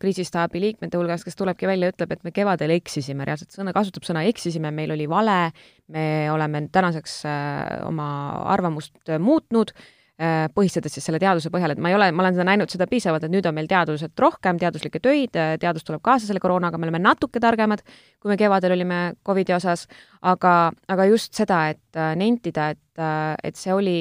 kriisistaabi 0.02 0.60
liikmete 0.62 0.98
hulgas, 0.98 1.24
kes 1.24 1.38
tulebki 1.38 1.68
välja 1.70 1.88
ja 1.88 1.94
ütleb, 1.94 2.14
et 2.14 2.24
me 2.26 2.34
kevadel 2.34 2.74
eksisime, 2.74 3.26
reaalselt. 3.28 3.54
Sõna, 3.54 3.72
kasutab 3.76 4.08
sõna 4.08 4.24
eksisime, 4.28 4.72
meil 4.74 4.92
oli 4.96 5.06
vale, 5.10 5.52
me 5.94 6.08
oleme 6.34 6.66
tänaseks 6.74 7.20
äh, 7.28 7.62
oma 7.88 8.08
arvamust 8.56 9.16
muutnud 9.22 9.72
Äh, 9.76 9.97
põhistades 10.18 10.96
siis 10.96 11.04
selle 11.06 11.20
teaduse 11.22 11.50
põhjal, 11.54 11.70
et 11.74 11.78
ma 11.82 11.92
ei 11.92 11.94
ole, 11.94 12.08
ma 12.10 12.24
olen 12.24 12.34
seda 12.34 12.46
näinud 12.48 12.72
seda 12.72 12.88
piisavalt, 12.90 13.22
et 13.28 13.30
nüüd 13.30 13.46
on 13.46 13.54
meil 13.54 13.68
teadused 13.70 14.18
rohkem, 14.18 14.58
teaduslikke 14.58 14.98
töid, 15.04 15.36
äh, 15.38 15.54
teadus 15.62 15.86
tuleb 15.86 16.02
kaasa 16.02 16.26
selle 16.26 16.42
koroonaga, 16.42 16.80
me 16.80 16.88
oleme 16.88 16.98
natuke 17.04 17.38
targemad, 17.42 17.84
kui 18.18 18.32
me 18.32 18.38
kevadel 18.40 18.74
olime 18.74 18.98
Covidi 19.26 19.54
osas, 19.54 19.86
aga, 20.26 20.72
aga 20.90 21.06
just 21.12 21.38
seda, 21.38 21.68
et 21.70 22.00
äh, 22.00 22.16
nentida, 22.18 22.72
et, 22.74 23.02
et 23.46 23.54
see 23.54 23.70
oli 23.70 23.98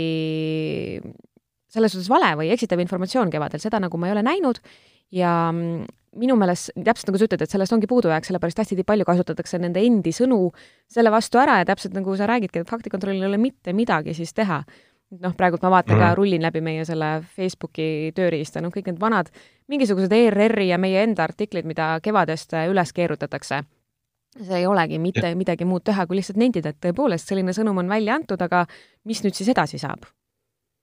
selles 1.70 1.94
suhtes 1.94 2.10
vale 2.10 2.34
või 2.40 2.50
eksitav 2.56 2.82
informatsioon 2.82 3.30
kevadel, 3.30 3.62
seda 3.62 3.78
nagu 3.84 4.02
ma 4.02 4.10
ei 4.10 4.16
ole 4.16 4.26
näinud. 4.26 4.58
Ja 5.14 5.52
mm, 5.52 5.86
minu 6.18 6.34
meelest, 6.40 6.74
täpselt 6.74 7.12
nagu 7.12 7.22
sa 7.22 7.28
ütled, 7.30 7.46
et 7.46 7.54
sellest 7.54 7.78
ongi 7.78 7.88
puudujääk, 7.90 8.26
sellepärast 8.26 8.64
hästi 8.64 8.86
palju 8.88 9.06
kasutatakse 9.06 9.62
nende 9.62 9.86
endi 9.86 10.16
sõnu 10.16 10.48
selle 10.90 11.14
vastu 11.14 11.38
ära 11.38 11.62
ja 11.62 11.70
täpselt 11.70 11.94
nagu 11.94 12.18
sa 12.18 12.26
räägidki, 12.26 12.64
et 12.64 12.72
faktikontrollil 12.74 13.22
ei 13.22 13.30
ole 13.30 13.42
mitte 13.42 13.76
midagi 13.78 14.18
siis 14.18 14.34
teha 14.34 14.64
noh, 15.16 15.36
praegult 15.38 15.64
ma 15.64 15.72
vaatan 15.78 15.96
mm. 15.96 16.02
ka, 16.02 16.10
mhm. 16.10 16.18
rullin 16.20 16.44
läbi 16.44 16.62
meie 16.64 16.86
selle 16.88 17.12
Facebooki 17.36 18.12
tööriista, 18.16 18.62
noh, 18.64 18.74
kõik 18.74 18.92
need 18.92 19.00
vanad 19.02 19.32
mingisugused 19.72 20.14
ERR-i 20.14 20.70
ja 20.72 20.78
meie 20.82 21.04
enda 21.04 21.26
artiklid, 21.28 21.68
mida 21.68 21.96
kevadest 22.04 22.56
äh, 22.56 22.70
üles 22.72 22.94
keerutatakse. 22.96 23.64
see 24.38 24.60
ei 24.60 24.68
olegi 24.70 25.00
mitte 25.02 25.32
midagi 25.36 25.66
muud 25.66 25.82
teha, 25.88 26.06
kui 26.06 26.20
lihtsalt 26.20 26.38
nentida, 26.38 26.70
et 26.70 26.78
tõepoolest 26.84 27.28
selline 27.28 27.54
sõnum 27.58 27.80
on 27.82 27.90
välja 27.90 28.14
antud, 28.16 28.42
aga 28.42 28.66
mis 29.06 29.24
nüüd 29.24 29.34
siis 29.34 29.50
edasi 29.50 29.80
saab? 29.82 30.06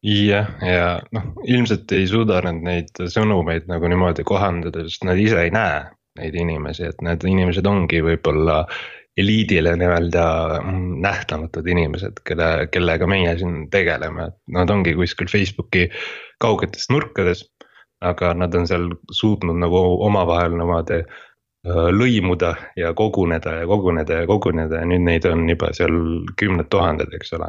jah, 0.04 0.48
ja 0.60 0.88
noh, 1.16 1.30
ilmselt 1.48 1.92
ei 1.96 2.06
suuda 2.08 2.40
nad 2.44 2.60
neid 2.64 2.90
sõnumeid 2.98 3.68
nagu 3.70 3.88
niimoodi 3.88 4.24
kohandada, 4.24 4.82
sest 4.88 5.06
nad 5.08 5.20
ise 5.20 5.38
ei 5.46 5.52
näe 5.54 5.84
neid 6.18 6.34
inimesi, 6.34 6.90
et 6.90 7.00
need 7.02 7.24
inimesed 7.24 7.66
ongi 7.66 8.02
võib-olla 8.04 8.64
eliidile 9.16 9.76
nii-öelda 9.76 10.25
mm, 10.62 11.00
nähtamatud 11.02 11.66
inimesed, 11.66 12.23
kelle, 12.26 12.66
kellega 12.71 13.06
meie 13.06 13.37
siin 13.38 13.68
tegeleme, 13.71 14.30
et 14.30 14.56
nad 14.56 14.71
ongi 14.71 14.94
kuskil 14.99 15.30
Facebooki 15.30 15.88
kaugetes 16.42 16.90
nurkades. 16.90 17.50
aga 18.04 18.35
nad 18.35 18.54
on 18.54 18.66
seal 18.68 18.83
suutnud 19.16 19.56
nagu 19.56 19.78
omavahel 20.04 20.52
niimoodi 20.59 20.97
äh, 20.99 21.87
lõimuda 21.94 22.50
ja 22.76 22.90
koguneda 22.94 23.54
ja 23.61 23.66
koguneda 23.66 24.18
ja 24.18 24.26
koguneda 24.26 24.83
ja 24.83 24.88
nüüd 24.90 25.06
neid 25.06 25.25
on 25.30 25.47
juba 25.49 25.71
seal 25.73 25.94
kümned 26.37 26.68
tuhanded, 26.75 27.14
eks 27.16 27.33
ole. 27.38 27.49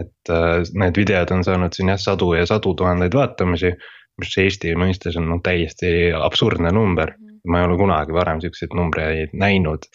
et 0.00 0.32
äh, 0.34 0.64
need 0.72 0.98
videod 0.98 1.30
on 1.36 1.44
saanud 1.44 1.76
siin 1.76 1.92
jah 1.92 2.00
sadu 2.00 2.32
ja 2.34 2.46
sadu 2.46 2.74
tuhandeid 2.74 3.14
vaatamisi, 3.14 3.70
mis 4.18 4.34
Eesti 4.38 4.74
mõistes 4.74 5.20
on 5.20 5.28
noh 5.30 5.42
täiesti 5.44 6.10
absurdne 6.16 6.72
number. 6.74 7.14
Ma 7.48 7.62
ei 7.62 7.68
ole 7.68 7.78
kunagi 7.80 8.14
varem 8.16 8.42
siukseid 8.44 8.76
numbreid 8.76 9.34
näinud 9.36 9.88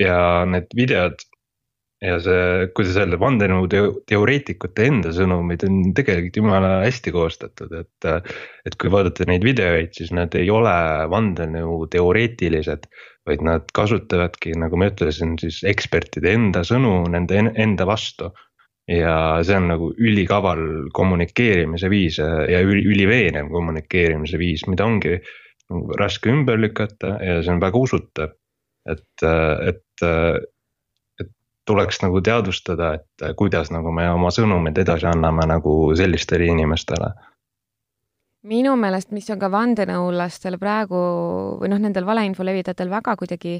ja 0.00 0.20
need 0.48 0.72
videod 0.76 1.20
ja 2.00 2.16
see, 2.24 2.68
kuidas 2.76 2.96
öelda, 2.96 3.18
vandenõuteoreetikute 3.20 4.86
enda 4.88 5.12
sõnumid 5.14 5.64
on 5.66 5.80
tegelikult 5.96 6.38
jumala 6.40 6.72
hästi 6.86 7.12
koostatud, 7.14 7.74
et. 7.82 8.10
et 8.66 8.76
kui 8.80 8.92
vaadata 8.92 9.26
neid 9.28 9.44
videoid, 9.44 9.92
siis 9.96 10.12
nad 10.16 10.34
ei 10.38 10.48
ole 10.52 10.72
vandenõuteoreetilised, 11.12 12.86
vaid 13.28 13.44
nad 13.44 13.68
kasutavadki, 13.76 14.54
nagu 14.60 14.80
ma 14.80 14.88
ütlesin, 14.90 15.36
siis 15.40 15.60
ekspertide 15.68 16.32
enda 16.36 16.64
sõnu 16.66 17.02
nende 17.12 17.44
enda 17.52 17.88
vastu. 17.88 18.32
ja 18.90 19.38
see 19.46 19.54
on 19.54 19.68
nagu 19.70 19.88
ülikaval 20.02 20.88
kommunikeerimise 20.96 21.86
viis 21.92 22.16
ja 22.18 22.58
üliveenev 22.64 23.46
kommunikeerimise 23.52 24.38
viis, 24.40 24.64
mida 24.66 24.82
ongi 24.88 25.20
raske 25.98 26.30
ümber 26.32 26.58
lükata 26.58 27.16
ja 27.22 27.40
see 27.42 27.52
on 27.54 27.62
väga 27.62 27.78
usutav 27.78 28.36
et, 28.88 29.24
et, 29.68 30.04
et 31.20 31.32
tuleks 31.68 32.00
nagu 32.04 32.22
teadvustada, 32.24 32.94
et 32.98 33.26
kuidas 33.38 33.72
nagu 33.74 33.92
me 33.94 34.08
oma 34.10 34.32
sõnumid 34.34 34.78
edasi 34.82 35.08
anname 35.10 35.46
nagu 35.50 35.74
sellistele 35.98 36.48
inimestele. 36.50 37.12
Minu 38.50 38.72
meelest, 38.80 39.10
mis 39.12 39.28
on 39.34 39.40
ka 39.40 39.50
vandenõulastel 39.52 40.56
praegu 40.60 41.00
või 41.60 41.68
noh, 41.68 41.80
nendel 41.82 42.06
valeinfo 42.08 42.46
levitajatel 42.46 42.88
väga 42.88 43.12
kuidagi 43.20 43.58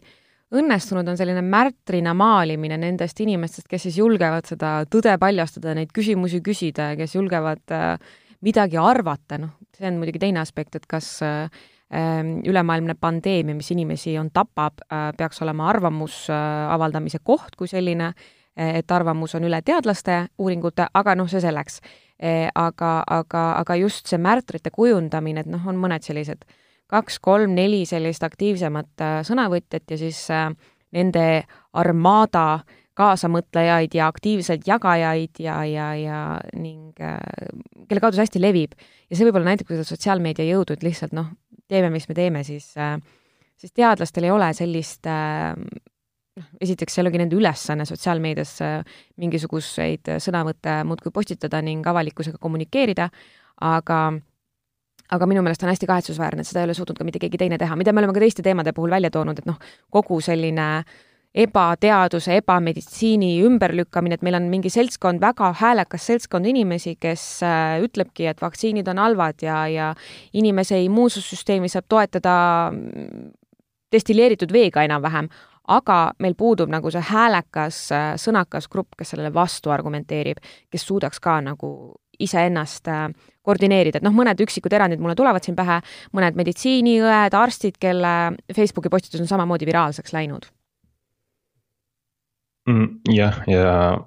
õnnestunud, 0.57 1.07
on 1.07 1.19
selline 1.21 1.43
märtrina 1.47 2.14
maalimine 2.17 2.79
nendest 2.81 3.21
inimestest, 3.23 3.69
kes 3.71 3.85
siis 3.87 4.00
julgevad 4.00 4.49
seda 4.49 4.81
tõde 4.90 5.12
paljastada, 5.21 5.76
neid 5.76 5.93
küsimusi 5.95 6.40
küsida 6.43 6.90
ja 6.90 6.97
kes 6.99 7.14
julgevad 7.14 7.76
äh, 7.76 8.17
midagi 8.43 8.81
arvata, 8.81 9.38
noh, 9.38 9.52
see 9.76 9.87
on 9.93 10.00
muidugi 10.00 10.25
teine 10.25 10.40
aspekt, 10.40 10.81
et 10.81 10.88
kas 10.90 11.12
äh, 11.23 11.61
ülemaailmne 12.44 12.94
pandeemia, 12.94 13.54
mis 13.54 13.70
inimesi 13.70 14.18
on, 14.18 14.30
tapab, 14.30 14.78
äh, 14.92 15.11
peaks 15.16 15.42
olema 15.42 15.68
arvamuse 15.68 16.32
äh, 16.32 16.73
avaldamise 16.75 17.18
koht 17.25 17.56
kui 17.59 17.68
selline, 17.68 18.12
äh, 18.54 18.76
et 18.78 18.90
arvamus 18.90 19.35
on 19.35 19.44
üle 19.49 19.59
teadlaste 19.66 20.26
uuringute, 20.38 20.87
aga 20.94 21.14
noh, 21.18 21.28
see 21.30 21.42
selleks. 21.42 21.80
aga, 22.54 23.02
aga, 23.09 23.42
aga 23.56 23.75
just 23.80 24.11
see 24.12 24.18
märtrite 24.20 24.68
kujundamine, 24.70 25.40
et 25.40 25.47
noh, 25.49 25.62
on 25.66 25.78
mõned 25.80 26.04
sellised 26.04 26.42
kaks-kolm-neli 26.92 27.87
sellist 27.88 28.20
aktiivsemat 28.26 29.25
sõnavõtjat 29.25 29.94
ja 29.94 29.97
siis 29.97 30.18
nende 30.92 31.25
armaada 31.73 32.61
kaasamõtlejaid 33.00 33.95
ja 33.97 34.09
aktiivseid 34.11 34.66
jagajaid 34.69 35.40
ja, 35.42 35.61
ja, 35.69 35.90
ja 35.97 36.21
ning 36.52 36.99
kelle 37.88 38.02
kaudu 38.02 38.19
see 38.19 38.26
hästi 38.26 38.42
levib. 38.42 38.75
ja 39.09 39.16
see 39.16 39.26
võib-olla 39.26 39.52
näitab, 39.52 39.71
kuidas 39.71 39.90
sotsiaalmeedia 39.92 40.47
jõudnud 40.52 40.85
lihtsalt 40.85 41.16
noh, 41.16 41.33
teeme, 41.71 41.90
mis 41.95 42.09
me 42.11 42.16
teeme, 42.19 42.45
siis, 42.47 42.73
äh, 42.78 42.99
siis 43.59 43.75
teadlastel 43.76 44.28
ei 44.28 44.35
ole 44.35 44.50
sellist 44.57 45.09
äh, 45.11 45.52
noh, 45.57 46.49
esiteks 46.62 46.95
see 46.95 47.02
ei 47.02 47.07
olegi 47.07 47.23
nende 47.23 47.38
ülesanne 47.38 47.87
sotsiaalmeedias 47.88 48.57
mingisuguseid 49.21 50.16
sõnavõtte 50.23 50.80
muudkui 50.88 51.14
postitada 51.14 51.62
ning 51.64 51.87
avalikkusega 51.87 52.40
kommunikeerida, 52.42 53.11
aga 53.66 54.00
aga 55.11 55.26
minu 55.26 55.42
meelest 55.42 55.64
on 55.64 55.73
hästi 55.73 55.88
kahetsusväärne, 55.90 56.45
et 56.45 56.47
seda 56.47 56.61
ei 56.62 56.69
ole 56.69 56.75
suutnud 56.78 56.99
ka 56.99 57.04
mitte 57.07 57.19
keegi 57.19 57.38
teine 57.40 57.57
teha, 57.59 57.75
mida 57.75 57.90
me 57.90 57.99
oleme 57.99 58.14
ka 58.14 58.23
teiste 58.23 58.45
teemade 58.47 58.71
puhul 58.76 58.92
välja 58.92 59.11
toonud, 59.11 59.40
et 59.42 59.49
noh, 59.49 59.57
kogu 59.90 60.21
selline 60.23 60.66
äh, 60.78 60.92
ebateaduse, 61.34 62.34
ebameditsiini 62.40 63.37
ümberlükkamine, 63.46 64.18
et 64.18 64.25
meil 64.26 64.34
on 64.40 64.49
mingi 64.50 64.70
seltskond, 64.72 65.20
väga 65.22 65.52
häälekas 65.60 66.08
seltskond 66.10 66.49
inimesi, 66.50 66.96
kes 66.99 67.26
äh, 67.46 67.76
ütlebki, 67.84 68.26
et 68.30 68.42
vaktsiinid 68.42 68.90
on 68.90 68.99
halvad 68.99 69.44
ja, 69.46 69.60
ja 69.70 69.92
inimese 70.34 70.80
immuunsussüsteemi 70.88 71.70
saab 71.70 71.87
toetada 71.88 72.34
mm, 72.75 73.30
destilleeritud 73.94 74.50
veega 74.52 74.82
enam-vähem, 74.88 75.30
aga 75.70 76.02
meil 76.18 76.34
puudub 76.34 76.70
nagu 76.72 76.90
see 76.90 77.06
häälekas, 77.12 77.80
äh, 77.94 78.12
sõnakas 78.18 78.66
grupp, 78.70 78.99
kes 78.99 79.14
sellele 79.14 79.30
vastu 79.34 79.70
argumenteerib, 79.70 80.42
kes 80.70 80.87
suudaks 80.90 81.22
ka 81.22 81.38
nagu 81.46 81.72
iseennast 82.20 82.90
äh, 82.90 83.06
koordineerida, 83.46 84.00
et 84.00 84.04
noh, 84.04 84.14
mõned 84.18 84.42
üksikud 84.42 84.75
erandid 84.75 84.99
mulle 84.99 85.14
tulevad 85.14 85.46
siin 85.46 85.54
pähe, 85.56 85.78
mõned 86.10 86.34
meditsiiniõed, 86.42 87.38
arstid, 87.38 87.78
kelle 87.78 88.34
Facebooki 88.50 88.90
postitus 88.90 89.22
on 89.22 89.30
samamoodi 89.30 89.70
viraalseks 89.70 90.18
läinud. 90.18 90.50
Jah, 93.14 93.43
ja, 93.47 93.99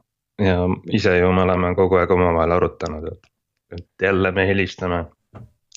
ja 0.42 0.58
ise 0.92 1.18
ju 1.18 1.32
me 1.34 1.46
oleme 1.46 1.74
kogu 1.76 2.00
aeg 2.00 2.12
omavahel 2.12 2.56
arutanud, 2.58 3.08
et, 3.12 3.32
et 3.78 4.08
jälle 4.08 4.32
me 4.32 4.48
helistame. 4.48 5.06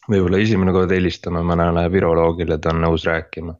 võib-olla 0.06 0.38
esimene 0.38 0.72
kord 0.72 0.92
helistame 0.94 1.42
mõnele 1.42 1.88
viroloogile, 1.90 2.58
ta 2.58 2.70
on 2.74 2.84
nõus 2.84 3.06
rääkima. 3.08 3.56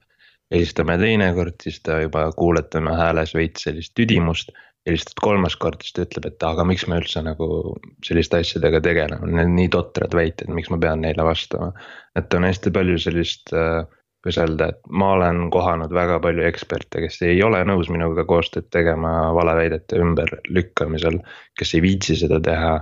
helistame 0.54 0.98
teine 0.98 1.32
kord, 1.34 1.56
siis 1.62 1.80
ta 1.82 2.00
juba 2.00 2.30
kuuled 2.32 2.68
tema 2.70 2.94
hääles 2.96 3.34
veits 3.34 3.66
sellist 3.66 3.94
tüdimust. 3.94 4.52
helistad 4.86 5.18
kolmas 5.20 5.56
kord, 5.56 5.82
siis 5.82 5.92
ta 5.92 6.02
ütleb, 6.06 6.26
et 6.26 6.42
aga 6.46 6.64
miks 6.64 6.86
me 6.86 7.00
üldse 7.00 7.22
nagu 7.22 7.76
selliste 8.06 8.38
asjadega 8.38 8.80
tegeleme, 8.80 9.26
need 9.26 9.48
on 9.48 9.56
nii 9.56 9.68
totrad 9.68 10.14
väited, 10.14 10.52
miks 10.54 10.70
ma 10.70 10.78
pean 10.78 11.00
neile 11.00 11.24
vastama. 11.24 11.72
et 12.14 12.34
on 12.34 12.44
hästi 12.44 12.70
palju 12.70 12.98
sellist 12.98 13.52
äh, 13.52 13.82
kuidas 14.26 14.40
öelda, 14.42 14.70
et 14.72 14.80
ma 14.90 15.12
olen 15.14 15.46
kohanud 15.54 15.92
väga 15.94 16.18
palju 16.24 16.42
eksperte, 16.48 17.04
kes 17.04 17.20
ei 17.22 17.38
ole 17.46 17.62
nõus 17.68 17.86
minuga 17.94 18.24
koostööd 18.26 18.66
tegema 18.74 19.30
valeväidete 19.36 20.00
ümberlükkamisel, 20.02 21.20
kes 21.58 21.74
ei 21.78 21.82
viitsi 21.84 22.18
seda 22.18 22.40
teha, 22.42 22.80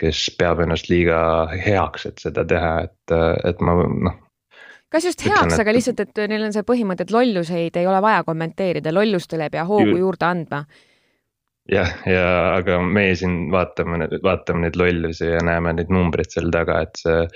kes 0.00 0.22
peab 0.40 0.62
ennast 0.64 0.88
liiga 0.88 1.18
heaks, 1.52 2.08
et 2.08 2.24
seda 2.24 2.46
teha, 2.48 2.72
et, 2.88 3.16
et 3.44 3.60
ma 3.60 3.76
noh 3.84 4.22
kas 4.92 5.04
just 5.04 5.24
heaks, 5.26 5.58
aga 5.60 5.72
lihtsalt, 5.74 6.00
et 6.00 6.20
neil 6.30 6.46
on 6.46 6.54
see 6.54 6.64
põhimõte, 6.64 7.04
et 7.04 7.12
lolluseid 7.12 7.76
ei 7.76 7.88
ole 7.90 8.00
vaja 8.00 8.22
kommenteerida, 8.24 8.94
lollustele 8.94 9.48
ei 9.48 9.52
pea 9.52 9.66
hoogu 9.68 9.98
juurde 9.98 10.28
andma. 10.28 10.62
jah, 11.68 11.92
ja 12.08 12.26
aga 12.54 12.78
meie 12.80 13.14
siin 13.18 13.50
vaatame, 13.52 14.06
vaatame 14.22 14.64
neid 14.64 14.80
lollusi 14.80 15.28
ja 15.28 15.42
näeme 15.44 15.74
neid 15.76 15.92
numbreid 15.92 16.32
seal 16.32 16.48
taga, 16.54 16.80
et 16.86 17.02
see 17.02 17.26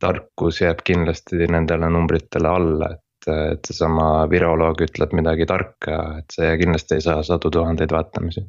tarkus 0.00 0.60
jääb 0.62 0.82
kindlasti 0.84 1.46
nendele 1.50 1.90
numbritele 1.92 2.50
alla, 2.50 2.90
et, 2.96 3.30
et 3.54 3.70
seesama 3.70 4.26
viroloog 4.30 4.84
ütleb 4.86 5.14
midagi 5.16 5.46
tarka, 5.48 6.00
et 6.20 6.36
see 6.36 6.52
kindlasti 6.60 6.98
ei 6.98 7.06
saa 7.08 7.22
sadu 7.26 7.50
tuhandeid 7.54 7.94
vaatamisi. 7.94 8.44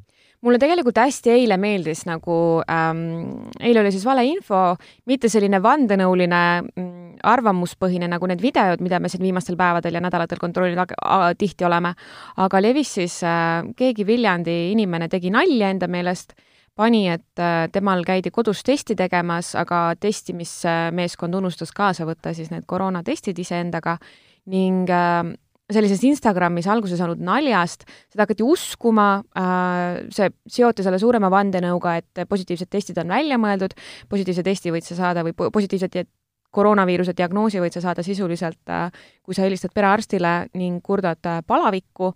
Mulle 0.46 0.60
tegelikult 0.62 1.00
hästi 1.02 1.32
eile 1.34 1.56
meeldis 1.58 2.04
nagu 2.06 2.36
ähm,, 2.70 3.48
eile 3.60 3.82
oli 3.82 3.92
siis 3.96 4.04
valeinfo, 4.06 4.76
mitte 5.10 5.30
selline 5.32 5.58
vandenõuline 5.64 6.42
mm, 6.62 7.16
arvamuspõhine 7.26 8.10
nagu 8.12 8.28
need 8.30 8.44
videod, 8.44 8.84
mida 8.86 9.00
me 9.02 9.10
siin 9.10 9.24
viimastel 9.26 9.58
päevadel 9.58 9.98
ja 9.98 10.04
nädalatel 10.06 10.42
kontrollinud 10.42 10.94
tihti 11.40 11.66
oleme, 11.66 11.96
aga 12.46 12.62
levis 12.62 12.94
siis 13.00 13.22
äh, 13.26 13.64
keegi 13.80 14.06
Viljandi 14.06 14.58
inimene 14.76 15.10
tegi 15.10 15.34
nalja 15.34 15.72
enda 15.74 15.90
meelest 15.90 16.36
pani, 16.76 17.08
et 17.12 17.40
äh, 17.42 17.66
temal 17.72 18.04
käidi 18.08 18.32
kodus 18.36 18.64
testi 18.66 18.96
tegemas, 19.00 19.54
aga 19.60 19.96
testimismeeskond 20.00 21.40
unustas 21.40 21.72
kaasa 21.76 22.08
võtta 22.08 22.36
siis 22.36 22.52
need 22.52 22.68
koroonatestid 22.68 23.40
iseendaga 23.40 23.96
ning 24.52 24.92
äh, 24.92 25.24
sellisest 25.72 26.04
Instagramis 26.06 26.68
alguse 26.70 26.98
saanud 27.00 27.24
naljast, 27.26 27.88
seda 28.12 28.26
hakati 28.28 28.46
uskuma, 28.46 29.08
äh, 29.40 30.04
see 30.14 30.30
seoti 30.60 30.86
selle 30.86 31.00
suurema 31.02 31.32
vandenõuga, 31.34 31.96
et 32.02 32.28
positiivsed 32.30 32.70
testid 32.72 33.00
on 33.02 33.16
välja 33.16 33.40
mõeldud, 33.42 33.74
positiivse 34.12 34.46
testi 34.46 34.76
võid 34.76 34.86
sa 34.86 35.00
saada 35.00 35.26
või 35.26 35.36
positiivset 35.36 36.04
koroonaviiruse 36.56 37.12
diagnoosi 37.18 37.60
võid 37.60 37.76
sa 37.76 37.82
saada 37.84 38.04
sisuliselt, 38.06 38.62
kui 39.24 39.36
sa 39.36 39.44
helistad 39.44 39.74
perearstile 39.76 40.46
ning 40.56 40.80
kurdad 40.84 41.44
palavikku 41.44 42.14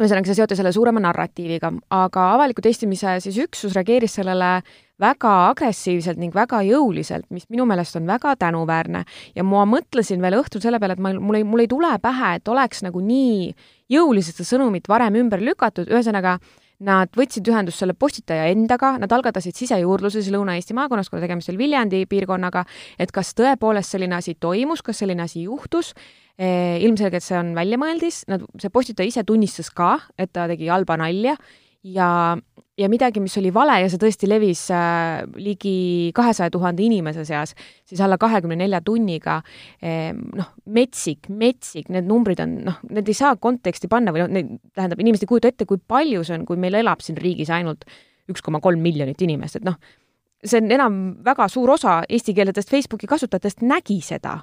ühesõnaga, 0.00 0.28
see 0.30 0.38
seoti 0.38 0.56
selle 0.56 0.72
suurema 0.72 1.00
narratiiviga, 1.02 1.70
aga 1.92 2.26
avaliku 2.36 2.62
testimise 2.64 3.18
siis 3.24 3.36
üksus 3.44 3.74
reageeris 3.76 4.16
sellele 4.16 4.60
väga 5.00 5.32
agressiivselt 5.50 6.20
ning 6.20 6.34
väga 6.36 6.62
jõuliselt, 6.66 7.26
mis 7.32 7.46
minu 7.52 7.66
meelest 7.68 7.96
on 8.00 8.08
väga 8.08 8.34
tänuväärne. 8.40 9.04
ja 9.34 9.44
ma 9.44 9.64
mõtlesin 9.68 10.20
veel 10.22 10.38
õhtul 10.40 10.60
selle 10.60 10.80
peale, 10.80 10.96
et 10.96 11.04
ma, 11.04 11.12
mul 11.12 11.40
ei, 11.40 11.44
mul 11.44 11.64
ei 11.64 11.68
tule 11.68 11.92
pähe, 12.02 12.34
et 12.36 12.48
oleks 12.48 12.82
nagu 12.82 13.00
nii 13.00 13.54
jõuliselt 13.90 14.36
seda 14.36 14.56
sõnumit 14.56 14.88
varem 14.88 15.16
ümber 15.20 15.40
lükatud, 15.40 15.88
ühesõnaga 15.88 16.38
Nad 16.80 17.12
võtsid 17.16 17.44
ühendust 17.50 17.82
selle 17.82 17.92
postitaja 17.92 18.46
endaga, 18.48 18.94
nad 18.96 19.12
algatasid 19.12 19.58
sisejuurdluse 19.58 20.22
siis 20.22 20.32
Lõuna-Eesti 20.32 20.72
maakonnas, 20.78 21.10
kuna 21.12 21.20
tegemist 21.20 21.52
oli 21.52 21.60
Viljandi 21.60 22.06
piirkonnaga, 22.08 22.64
et 22.98 23.12
kas 23.12 23.34
tõepoolest 23.36 23.92
selline 23.92 24.16
asi 24.16 24.38
toimus, 24.40 24.80
kas 24.82 25.02
selline 25.02 25.26
asi 25.26 25.44
juhtus 25.44 25.92
Eh, 26.40 26.78
ilmselgelt 26.86 27.20
see 27.20 27.36
on 27.36 27.50
väljamõeldis, 27.52 28.22
nad, 28.30 28.46
see 28.62 28.72
postitaja 28.72 29.10
ise 29.10 29.24
tunnistas 29.28 29.68
ka, 29.76 29.98
et 30.16 30.30
ta 30.32 30.46
tegi 30.48 30.70
halba 30.72 30.96
nalja 30.96 31.34
ja, 31.82 32.36
ja 32.78 32.88
midagi, 32.88 33.20
mis 33.20 33.36
oli 33.40 33.52
vale 33.54 33.78
ja 33.82 33.88
see 33.90 34.00
tõesti 34.00 34.28
levis 34.28 34.66
äh, 34.74 35.22
ligi 35.40 36.12
kahesaja 36.16 36.52
tuhande 36.52 36.84
inimese 36.84 37.24
seas, 37.28 37.54
siis 37.88 38.00
alla 38.04 38.18
kahekümne 38.20 38.58
nelja 38.60 38.82
tunniga 38.84 39.40
eh, 39.82 40.10
noh, 40.12 40.52
metsik, 40.66 41.30
metsik, 41.32 41.88
need 41.92 42.08
numbrid 42.08 42.42
on 42.44 42.58
noh, 42.68 42.78
need 42.90 43.08
ei 43.08 43.16
saa 43.16 43.34
konteksti 43.40 43.90
panna 43.92 44.14
või 44.14 44.24
noh, 44.24 44.32
neid, 44.36 44.52
tähendab, 44.76 45.00
inimesed 45.00 45.26
ei 45.26 45.32
kujuta 45.32 45.52
ette, 45.52 45.68
kui 45.68 45.80
palju 45.80 46.24
see 46.26 46.38
on, 46.38 46.46
kui 46.48 46.60
meil 46.60 46.78
elab 46.80 47.04
siin 47.04 47.18
riigis 47.20 47.52
ainult 47.54 47.88
üks 48.30 48.44
koma 48.46 48.60
kolm 48.62 48.82
miljonit 48.84 49.20
inimest, 49.24 49.58
et 49.58 49.66
noh, 49.66 49.80
see 50.44 50.60
on 50.60 50.72
enam 50.72 51.00
väga 51.24 51.48
suur 51.52 51.72
osa 51.76 52.00
eestikeelsetest 52.08 52.70
Facebooki 52.70 53.08
kasutajatest 53.10 53.64
nägi 53.66 54.00
seda 54.04 54.40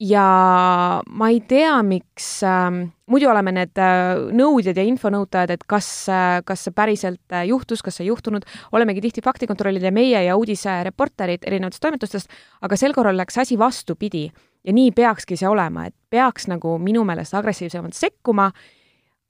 ja 0.00 1.00
ma 1.06 1.28
ei 1.32 1.40
tea, 1.48 1.74
miks 1.86 2.28
äh,, 2.44 2.68
muidu 3.08 3.30
oleme 3.32 3.54
need 3.56 3.80
äh, 3.80 4.18
nõudjad 4.36 4.76
ja 4.76 4.84
infonõutajad, 4.84 5.54
et 5.56 5.64
kas 5.68 5.88
äh,, 6.12 6.40
kas 6.46 6.66
see 6.66 6.76
päriselt 6.76 7.22
äh, 7.32 7.46
juhtus, 7.48 7.82
kas 7.84 7.96
see 7.98 8.06
ei 8.06 8.10
juhtunud, 8.12 8.44
olemegi 8.76 9.04
tihti 9.06 9.24
faktikontrollid 9.24 9.84
ja 9.86 9.94
meie 9.94 10.24
ja 10.26 10.36
uudisereporterid 10.36 11.46
erinevatest 11.48 11.84
toimetustest, 11.84 12.40
aga 12.60 12.76
sel 12.76 12.96
korral 12.96 13.16
läks 13.16 13.40
asi 13.40 13.58
vastupidi. 13.58 14.28
Ja 14.66 14.74
nii 14.74 14.90
peakski 14.90 15.36
see 15.38 15.46
olema, 15.48 15.86
et 15.86 15.94
peaks 16.10 16.48
nagu 16.50 16.74
minu 16.82 17.04
meelest 17.06 17.36
agressiivsemalt 17.38 17.94
sekkuma 17.94 18.50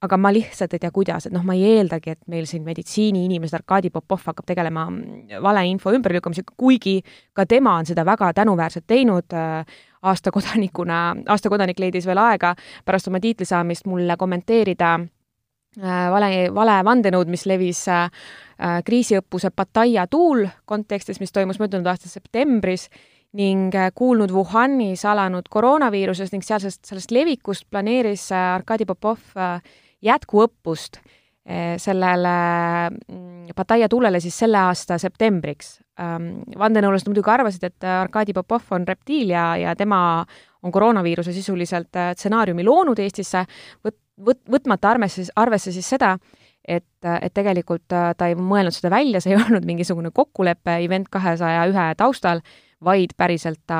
aga 0.05 0.17
ma 0.21 0.29
lihtsalt 0.33 0.75
ei 0.75 0.81
tea, 0.81 0.91
kuidas, 0.93 1.25
et 1.25 1.33
noh, 1.33 1.43
ma 1.45 1.55
ei 1.57 1.77
eeldagi, 1.77 2.13
et 2.13 2.19
meil 2.29 2.45
siin 2.49 2.61
meditsiiniinimesed, 2.65 3.57
Arkadi 3.57 3.89
Popov 3.93 4.21
hakkab 4.27 4.45
tegelema 4.49 4.85
mm, 4.91 5.39
valeinfo 5.43 5.93
ümberlükkamisega, 5.97 6.53
kuigi 6.59 6.99
ka 7.37 7.47
tema 7.49 7.77
on 7.79 7.89
seda 7.89 8.05
väga 8.05 8.29
tänuväärselt 8.37 8.85
teinud 8.89 9.33
äh, 9.33 9.79
aasta 10.01 10.31
kodanikuna, 10.31 11.15
aasta 11.27 11.49
kodanik 11.49 11.79
leidis 11.79 12.05
veel 12.05 12.21
aega 12.21 12.55
pärast 12.85 13.07
oma 13.07 13.21
tiitli 13.23 13.45
saamist 13.45 13.87
mulle 13.89 14.17
kommenteerida 14.17 14.93
äh, 14.99 16.07
vale, 16.13 16.31
vale 16.53 16.79
vandenõud, 16.85 17.29
mis 17.31 17.45
levis 17.49 17.83
äh, 17.91 18.09
kriisiõppuse 18.85 19.51
Pattaya 19.55 20.07
tuul 20.07 20.45
kontekstis, 20.65 21.19
mis 21.19 21.33
toimus 21.33 21.59
möödunud 21.59 21.87
aasta 21.87 22.09
septembris 22.09 22.89
ning 23.37 23.73
kuulnud 23.95 24.31
Wuhanis 24.31 25.03
alanud 25.05 25.49
koroonaviirusest 25.51 26.33
ning 26.33 26.45
sealsest, 26.45 26.85
sellest 26.87 27.11
levikust 27.11 27.67
planeeris 27.69 28.29
Arkadi 28.31 28.87
Popov 28.87 29.19
jätkuõppust 30.01 31.01
sellele 31.77 32.31
mm, 32.89 33.51
Pattaya 33.55 33.89
tuulele 33.89 34.19
siis 34.19 34.39
selle 34.39 34.57
aasta 34.57 34.97
septembriks. 34.97 35.77
Ähm, 35.97 36.43
vandenõulased 36.53 37.07
muidugi 37.09 37.31
arvasid, 37.33 37.63
et 37.65 37.85
Arkadi 37.89 38.35
Popov 38.37 38.67
on 38.75 38.83
reptiil 38.85 39.31
ja, 39.33 39.55
ja 39.57 39.71
tema 39.75 39.99
on 40.63 40.71
koroonaviiruse 40.71 41.33
sisuliselt 41.33 41.95
äh, 41.97 42.11
stsenaariumi 42.13 42.65
loonud 42.65 42.99
Eestisse, 43.01 43.45
võt-, 43.85 43.97
võt-, 44.21 44.43
võtmata 44.51 44.91
arvesse, 44.91 45.25
arvesse 45.35 45.73
siis 45.73 45.89
seda, 45.89 46.11
et, 46.67 46.85
et 47.01 47.33
tegelikult 47.33 47.95
äh, 47.95 48.11
ta 48.17 48.29
ei 48.29 48.37
mõelnud 48.37 48.75
seda 48.75 48.91
välja, 48.93 49.21
see 49.23 49.33
ei 49.33 49.41
olnud 49.45 49.65
mingisugune 49.65 50.11
kokkulepe 50.13 50.77
Event 50.83 51.09
kahesaja 51.13 51.65
ühe 51.71 51.87
taustal, 51.97 52.43
vaid 52.83 53.15
päriselt 53.17 53.63
ta 53.65 53.79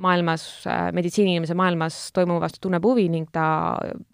maailmas, 0.00 0.44
äh, 0.66 0.88
meditsiiniinimese 0.96 1.56
maailmas 1.58 1.98
toimuva 2.16 2.46
vastu 2.46 2.62
tunneb 2.68 2.84
huvi 2.84 3.08
ning 3.12 3.28
ta 3.32 3.44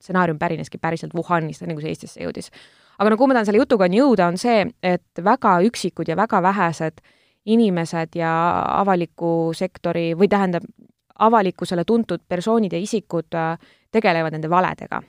stsenaarium 0.01 0.39
pärineski 0.39 0.81
päriselt 0.83 1.15
Wuhanist, 1.15 1.63
enne 1.63 1.77
kui 1.77 1.85
see 1.85 1.95
Eestisse 1.95 2.25
jõudis. 2.25 2.51
aga 2.99 3.13
no 3.13 3.19
kuhu 3.21 3.29
ma 3.29 3.37
tahan 3.37 3.51
selle 3.51 3.61
jutuga 3.61 3.91
jõuda, 3.93 4.31
on 4.33 4.41
see, 4.41 4.65
et 4.83 5.23
väga 5.23 5.59
üksikud 5.69 6.09
ja 6.09 6.17
väga 6.17 6.41
vähesed 6.43 7.05
inimesed 7.47 8.17
ja 8.19 8.33
avaliku 8.81 9.53
sektori 9.55 10.13
või 10.19 10.29
tähendab, 10.29 10.67
avalikkusele 11.19 11.85
tuntud 11.85 12.25
persoonid 12.29 12.73
ja 12.73 12.79
isikud 12.83 13.35
äh, 13.35 13.55
tegelevad 13.93 14.37
nende 14.37 14.51
valedega. 14.51 15.03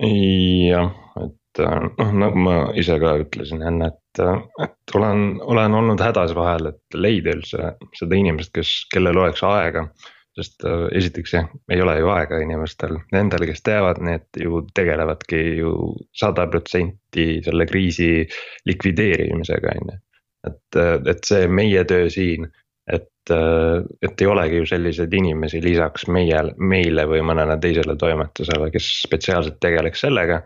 jah, 0.00 0.94
et 1.24 1.60
äh, 1.60 1.82
noh, 1.98 2.14
nagu 2.24 2.46
ma 2.46 2.56
ise 2.74 2.98
ka 3.02 3.16
ütlesin 3.20 3.62
enne, 3.62 3.92
et 3.92 4.00
et, 4.18 4.44
et 4.62 4.94
olen, 4.94 5.40
olen 5.42 5.74
olnud 5.74 6.00
hädas 6.00 6.34
vahel, 6.34 6.70
et 6.70 6.98
leida 6.98 7.34
üldse 7.34 7.74
seda 7.98 8.18
inimest, 8.18 8.52
kes, 8.54 8.74
kellel 8.92 9.18
oleks 9.18 9.42
aega. 9.46 9.88
sest 10.34 10.64
äh, 10.66 10.88
esiteks 10.98 11.32
jah, 11.32 11.44
ei 11.70 11.78
ole 11.82 11.92
ju 12.00 12.08
aega 12.10 12.40
inimestel, 12.42 12.96
nendel, 13.14 13.44
kes 13.46 13.62
teavad, 13.62 14.00
need 14.02 14.26
ju 14.42 14.64
tegelevadki 14.74 15.42
ju 15.60 15.74
sada 16.10 16.48
protsenti 16.50 17.38
selle 17.44 17.66
kriisi 17.70 18.26
likvideerimisega, 18.66 19.76
on 19.78 19.92
ju. 19.92 20.00
Et, 20.46 20.78
et 21.10 21.24
see 21.24 21.48
meie 21.48 21.84
töö 21.88 22.08
siin, 22.12 22.48
et, 22.90 23.08
et 23.30 24.20
ei 24.20 24.28
olegi 24.28 24.60
ju 24.60 24.66
selliseid 24.68 25.14
inimesi 25.16 25.62
lisaks 25.64 26.08
meie, 26.12 26.42
meile 26.58 27.06
või 27.08 27.22
mõnele 27.24 27.56
teisele 27.60 27.96
toimetusele, 27.96 28.70
kes 28.74 28.90
spetsiaalselt 29.06 29.60
tegeleks 29.60 30.04
sellega. 30.06 30.42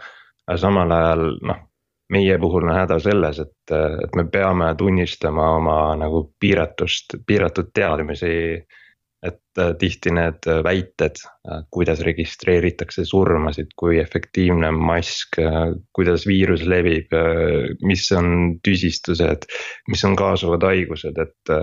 aga 0.48 0.58
samal 0.58 0.92
ajal 0.92 1.24
noh 1.42 1.64
meie 2.12 2.38
puhul 2.38 2.68
on 2.68 2.74
häda 2.74 2.98
selles, 3.02 3.38
et, 3.38 3.72
et 4.04 4.16
me 4.16 4.24
peame 4.32 4.72
tunnistama 4.78 5.50
oma 5.56 5.78
nagu 6.00 6.24
piiratust, 6.40 7.18
piiratud 7.26 7.72
teadmisi. 7.74 8.34
Et 9.26 9.61
tihti 9.81 10.12
need 10.14 10.46
väited, 10.62 11.18
kuidas 11.74 12.02
registreeritakse 12.07 13.02
surmasid, 13.09 13.72
kui 13.78 13.98
efektiivne 13.98 14.70
mask, 14.74 15.40
kuidas 15.96 16.26
viirus 16.28 16.62
levib, 16.68 17.14
mis 17.83 18.04
on 18.14 18.59
tüsistused, 18.62 19.48
mis 19.90 20.04
on 20.07 20.18
kaasuvad 20.18 20.68
haigused, 20.70 21.18
et. 21.18 21.54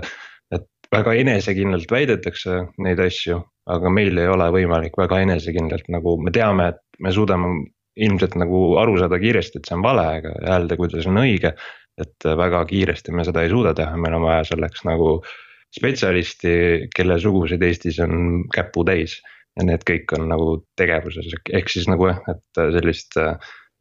et 0.52 0.68
väga 0.92 1.16
enesekindlalt 1.18 1.90
väidetakse 1.90 2.60
neid 2.78 3.00
asju, 3.02 3.40
aga 3.74 3.90
meil 3.90 4.20
ei 4.22 4.28
ole 4.30 4.46
võimalik 4.54 4.94
väga 5.00 5.18
enesekindlalt 5.24 5.88
nagu 5.90 6.12
me 6.22 6.30
teame, 6.30 6.68
et 6.70 7.02
me 7.02 7.10
suudame 7.10 7.48
ilmselt 7.96 8.36
nagu 8.38 8.60
aru 8.80 8.94
saada 9.00 9.18
kiiresti, 9.20 9.58
et 9.58 9.68
see 9.68 9.76
on 9.76 9.82
vale, 9.84 10.04
aga 10.20 10.34
öelda, 10.44 10.78
kuidas 10.78 11.08
on 11.10 11.18
õige. 11.24 11.56
et 11.96 12.26
väga 12.38 12.58
kiiresti 12.68 13.12
me 13.16 13.24
seda 13.24 13.40
ei 13.42 13.48
suuda 13.48 13.70
teha, 13.74 13.96
meil 13.96 14.18
on 14.18 14.26
vaja 14.26 14.42
selleks 14.50 14.82
nagu 14.84 15.22
spetsialisti, 15.76 16.52
kelle 16.96 17.18
suguseid 17.20 17.62
Eestis 17.62 18.00
on 18.04 18.44
käputäis. 18.54 19.20
ja 19.56 19.64
need 19.64 19.86
kõik 19.88 20.12
on 20.12 20.26
nagu 20.28 20.48
tegevuses, 20.76 21.30
ehk 21.56 21.70
siis 21.72 21.86
nagu 21.88 22.10
jah, 22.10 22.18
et 22.28 22.58
sellist 22.74 23.16
äh, 23.16 23.38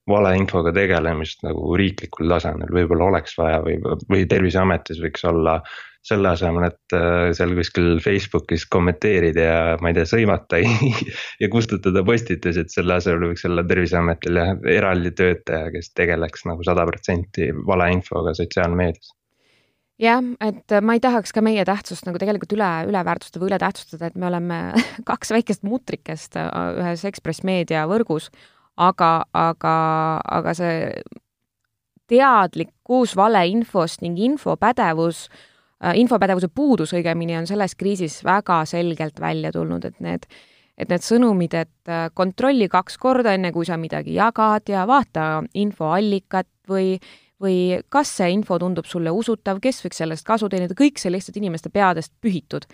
valeinfoga 0.07 0.71
tegelemist 0.71 1.41
nagu 1.43 1.73
riiklikul 1.75 2.29
tasandil 2.31 2.71
võib-olla 2.77 3.09
oleks 3.09 3.35
vaja 3.35 3.57
või, 3.65 3.75
või 4.07 4.23
terviseametis 4.29 5.01
võiks 5.03 5.25
olla 5.27 5.57
selle 6.05 6.29
asemel, 6.29 6.67
et 6.69 6.95
äh, 6.95 7.33
seal 7.35 7.55
kuskil 7.57 7.97
Facebookis 8.05 8.67
kommenteerida 8.71 9.45
ja 9.49 9.59
ma 9.81 9.91
ei 9.91 9.97
tea, 9.97 10.05
sõimata 10.13 10.61
ja 11.41 11.51
kustutada 11.51 12.05
postitused, 12.07 12.69
selle 12.71 12.99
asemel 12.99 13.31
võiks 13.31 13.43
olla 13.49 13.65
Terviseametil 13.67 14.41
jah, 14.41 14.55
eraldi 14.77 15.11
töötaja, 15.17 15.73
kes 15.75 15.91
tegeleks 15.97 16.45
nagu 16.47 16.63
sada 16.67 16.85
protsenti 16.87 17.49
valeinfoga 17.67 18.35
sotsiaalmeedias 18.37 19.11
jah, 20.01 20.23
et 20.43 20.75
ma 20.81 20.97
ei 20.97 21.03
tahaks 21.03 21.31
ka 21.35 21.43
meie 21.45 21.63
tähtsust 21.67 22.07
nagu 22.07 22.19
tegelikult 22.21 22.55
üle, 22.57 22.69
üle 22.89 23.03
väärtustada 23.07 23.43
või 23.43 23.51
üle 23.53 23.59
tähtsustada, 23.61 24.09
et 24.09 24.19
me 24.19 24.29
oleme 24.29 24.59
kaks 25.09 25.33
väikest 25.35 25.65
mutrikest 25.67 26.39
äh, 26.39 26.51
ühes 26.81 27.05
Ekspress 27.07 27.45
Meedia 27.47 27.85
võrgus, 27.91 28.29
aga, 28.75 29.25
aga, 29.33 29.75
aga 30.39 30.55
see 30.57 30.79
teadlikkus 32.11 33.15
valeinfost 33.17 34.03
ning 34.05 34.19
infopädevus 34.21 35.25
Äh, 35.83 35.97
infopädevuse 35.99 36.47
puudus 36.55 36.93
õigemini 36.95 37.35
on 37.35 37.47
selles 37.49 37.75
kriisis 37.75 38.21
väga 38.23 38.61
selgelt 38.69 39.19
välja 39.19 39.51
tulnud, 39.51 39.83
et 39.85 39.97
need, 39.99 40.23
et 40.79 40.89
need 40.89 41.03
sõnumid, 41.03 41.53
et 41.59 41.91
äh, 41.91 42.07
kontrolli 42.15 42.69
kaks 42.71 42.95
korda, 43.01 43.33
enne 43.35 43.51
kui 43.51 43.67
sa 43.67 43.75
midagi 43.77 44.15
jagad 44.15 44.71
ja 44.71 44.85
vaata 44.87 45.43
infoallikat 45.53 46.47
või, 46.71 46.95
või 47.41 47.79
kas 47.91 48.11
see 48.17 48.31
info 48.35 48.57
tundub 48.61 48.87
sulle 48.87 49.11
usutav, 49.11 49.59
kes 49.63 49.81
võiks 49.85 50.01
sellest 50.01 50.27
kasu 50.27 50.49
teenida, 50.51 50.77
kõik 50.77 50.99
see 51.01 51.11
lihtsalt 51.13 51.39
inimeste 51.41 51.71
peadest 51.73 52.13
pühitud. 52.21 52.67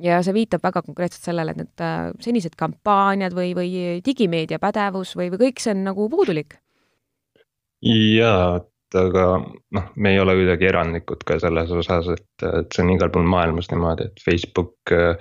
ja 0.00 0.20
see 0.20 0.34
viitab 0.36 0.60
väga 0.60 0.82
konkreetselt 0.84 1.24
sellele, 1.24 1.54
et 1.54 1.60
need 1.62 1.82
äh, 1.84 2.12
senised 2.20 2.56
kampaaniad 2.56 3.32
või, 3.32 3.54
või 3.56 4.00
digimeedia 4.04 4.58
pädevus 4.60 5.14
või, 5.16 5.30
või 5.32 5.46
kõik 5.46 5.60
see 5.60 5.72
on 5.72 5.84
nagu 5.88 6.08
puudulik. 6.12 6.58
jaa, 7.82 8.60
aga 8.94 9.26
noh, 9.72 9.90
me 9.96 10.12
ei 10.12 10.20
ole 10.20 10.36
kuidagi 10.36 10.68
erandlikud 10.68 11.24
ka 11.24 11.38
selles 11.40 11.72
osas, 11.72 12.08
et, 12.12 12.46
et 12.46 12.72
see 12.72 12.84
on 12.84 12.94
igal 12.96 13.12
pool 13.12 13.28
maailmas 13.28 13.70
niimoodi, 13.72 14.10
et 14.10 14.24
Facebook 14.24 14.92
äh, 14.92 15.16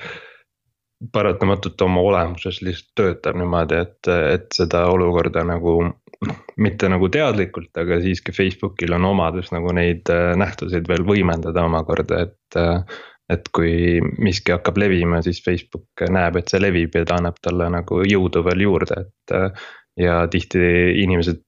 paratamatult 1.12 1.82
oma 1.82 2.02
olemuses 2.02 2.62
lihtsalt 2.64 2.94
töötab 2.96 3.38
niimoodi, 3.40 3.80
et, 3.84 4.12
et 4.36 4.48
seda 4.56 4.86
olukorda 4.92 5.44
nagu 5.48 5.76
noh, 5.84 6.38
mitte 6.62 6.90
nagu 6.92 7.10
teadlikult, 7.12 7.72
aga 7.82 8.00
siiski 8.04 8.34
Facebookil 8.36 8.96
on 8.98 9.10
omadus 9.12 9.52
nagu 9.56 9.74
neid 9.76 10.08
äh, 10.14 10.32
nähtuseid 10.40 10.88
veel 10.92 11.06
võimendada 11.08 11.68
omakorda, 11.68 12.26
et. 12.30 12.62
Äh, 12.62 13.04
et 13.26 13.48
kui 13.58 13.98
miski 14.22 14.54
hakkab 14.54 14.76
levima, 14.78 15.18
siis 15.26 15.40
Facebook 15.42 16.04
näeb, 16.14 16.36
et 16.38 16.52
see 16.52 16.60
levib 16.62 16.94
ja 16.94 17.08
ta 17.10 17.16
annab 17.18 17.40
talle 17.42 17.72
nagu 17.74 18.04
jõudu 18.06 18.44
veel 18.46 18.62
juurde, 18.68 19.00
et. 19.02 19.64
ja 19.98 20.20
tihti 20.30 20.62
inimesed 21.02 21.40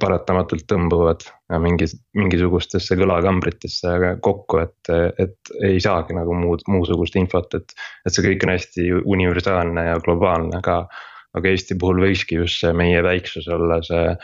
paratamatult 0.00 0.66
tõmbuvad 0.70 1.24
mingis, 1.62 1.94
mingisugustesse 2.18 2.96
kõlakambritesse 2.98 3.92
kokku, 4.24 4.60
et, 4.64 4.92
et 5.22 5.52
ei 5.66 5.80
saagi 5.82 6.16
nagu 6.16 6.34
muud, 6.34 6.64
muusugust 6.70 7.18
infot, 7.20 7.54
et. 7.58 7.76
et 8.06 8.14
see 8.14 8.24
kõik 8.26 8.46
on 8.46 8.54
hästi 8.54 8.88
universaalne 9.04 9.86
ja 9.90 10.00
globaalne 10.02 10.62
ka. 10.64 10.86
aga 11.36 11.50
Eesti 11.52 11.76
puhul 11.76 12.00
võikski 12.00 12.38
just 12.40 12.62
see 12.62 12.72
meie 12.72 13.02
väiksus 13.04 13.48
olla 13.52 13.82
see 13.84 14.14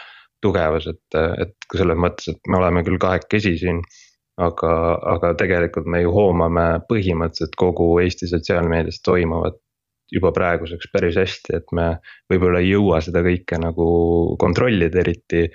tugevus, 0.43 0.87
et, 0.89 1.19
et 1.45 1.53
selles 1.77 1.99
mõttes, 1.99 2.33
et 2.33 2.49
me 2.49 2.59
oleme 2.59 2.83
küll 2.87 2.99
kahekesi 2.99 3.53
siin 3.61 3.83
aga, 4.41 4.73
aga 5.15 5.35
tegelikult 5.39 5.87
me 5.87 6.01
ju 6.03 6.13
hoomame 6.15 6.67
põhimõtteliselt 6.89 7.55
kogu 7.61 7.89
Eesti 8.03 8.31
sotsiaalmeedias 8.31 9.03
toimuvat 9.05 9.61
juba 10.13 10.33
praeguseks 10.35 10.91
päris 10.93 11.19
hästi, 11.21 11.59
et 11.59 11.77
me 11.77 11.87
võib-olla 12.31 12.63
ei 12.63 12.73
jõua 12.73 13.01
seda 13.05 13.23
kõike 13.25 13.61
nagu 13.63 13.87
kontrollida, 14.41 15.01
eriti. 15.05 15.47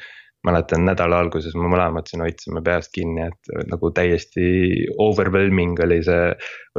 mäletan 0.48 0.86
nädala 0.86 1.17
alguses 1.20 1.56
me 1.58 1.67
mõlemad 1.67 2.08
siin 2.08 2.22
hoidsime 2.24 2.62
peast 2.63 2.91
kinni, 2.96 3.26
et 3.26 3.50
nagu 3.67 3.89
täiesti 3.91 4.46
overwhelming 5.04 5.80
oli 5.84 5.98
see, 6.06 6.30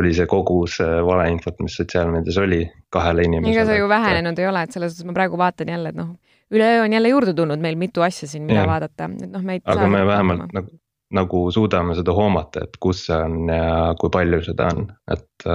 oli 0.00 0.12
see 0.14 0.28
kogus 0.30 0.78
äh, 0.80 1.02
valeinfot, 1.04 1.58
mis 1.60 1.76
sotsiaalmeedias 1.76 2.38
oli 2.40 2.62
kahele 2.94 3.26
inimesele. 3.26 3.52
ega 3.52 3.66
see 3.68 3.82
ju 3.82 3.90
vähenenud 3.90 4.38
ei 4.38 4.48
ole, 4.48 4.62
et 4.64 4.72
selles 4.72 4.94
suhtes 4.94 5.10
ma 5.10 5.16
praegu 5.18 5.40
vaatan 5.42 5.74
jälle, 5.74 5.92
et 5.92 5.98
noh, 5.98 6.14
üleöö 6.54 6.86
on 6.86 6.96
jälle 6.96 7.12
juurde 7.12 7.34
tulnud 7.36 7.60
meil 7.60 7.76
mitu 7.76 8.06
asja 8.06 8.30
siin, 8.30 8.46
mida 8.48 8.62
ja. 8.62 8.70
vaadata, 8.70 9.10
et 9.10 9.32
noh, 9.34 9.44
me 9.44 9.58
ei 9.58 9.64
aga 9.66 9.90
me 9.90 10.06
vähemalt 10.06 10.54
nagu 10.54 10.78
nagu 11.14 11.42
suudame 11.54 11.96
seda 11.96 12.12
hoomata, 12.16 12.66
et 12.66 12.76
kus 12.82 13.06
see 13.06 13.16
on 13.16 13.48
ja 13.52 13.94
kui 14.00 14.12
palju 14.12 14.42
seda 14.44 14.68
on, 14.74 14.86
et, 15.12 15.46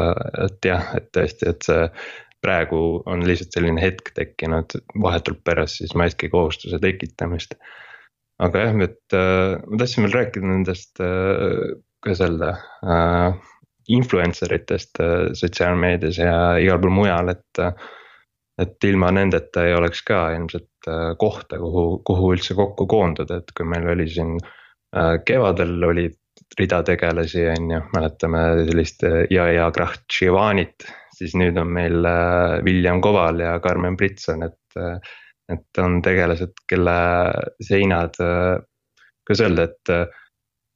et 0.46 0.70
jah, 0.70 0.92
et 0.98 1.10
tõesti, 1.16 1.50
et 1.50 1.70
see. 1.70 1.88
praegu 2.44 2.78
on 3.08 3.22
lihtsalt 3.24 3.56
selline 3.56 3.80
hetk 3.80 4.10
tekkinud 4.18 4.74
vahetult 5.00 5.40
pärast 5.48 5.78
siis 5.80 5.94
maski 5.96 6.28
kohustuse 6.28 6.80
tekitamist. 6.84 7.56
aga 8.44 8.66
jah, 8.66 8.82
et 8.84 9.16
ma 9.16 9.80
tahtsin 9.80 10.04
veel 10.04 10.16
rääkida 10.18 10.50
nendest 10.50 11.00
kuidas 12.04 12.22
öelda 12.26 12.50
äh,, 12.84 13.38
influencer 13.88 14.54
itest 14.54 15.00
äh, 15.00 15.30
sotsiaalmeedias 15.40 16.18
ja 16.20 16.34
igal 16.60 16.82
pool 16.82 16.98
mujal, 16.98 17.32
et 17.32 17.64
et 18.62 18.86
ilma 18.86 19.10
nendeta 19.12 19.64
ei 19.66 19.74
oleks 19.74 20.04
ka 20.06 20.26
ilmselt 20.36 20.90
äh, 20.90 21.16
kohta, 21.20 21.58
kuhu, 21.62 22.02
kuhu 22.06 22.34
üldse 22.36 22.58
kokku 22.60 22.88
koonduda, 22.88 23.40
et 23.40 23.56
kui 23.56 23.66
meil 23.66 23.88
oli 23.96 24.10
siin 24.10 24.36
Äh, 24.38 24.63
kevadel 25.26 25.84
oli 25.84 26.08
rida 26.60 26.84
tegelasi, 26.86 27.48
on 27.50 27.72
ju, 27.72 27.80
mäletame 27.96 28.42
sellist 28.68 29.06
Jaja 29.30 29.68
äh, 29.68 29.72
Krahhtšivanit, 29.74 30.86
siis 31.18 31.34
nüüd 31.40 31.58
on 31.58 31.72
meil 31.74 32.06
äh, 32.06 32.60
William 32.66 33.02
Koval 33.02 33.42
ja 33.42 33.58
Carmen 33.64 33.98
Britson, 33.98 34.50
et. 34.50 34.60
et 35.52 35.78
on 35.78 35.98
tegelased, 36.02 36.54
kelle 36.72 36.94
seinad, 37.62 38.16
kuidas 39.28 39.42
öelda, 39.44 39.66
et 39.68 39.92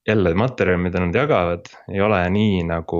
jälle 0.08 0.34
materjal, 0.38 0.82
mida 0.84 1.00
nad 1.00 1.16
jagavad, 1.16 1.70
ei 1.94 2.02
ole 2.04 2.20
nii 2.30 2.66
nagu, 2.68 3.00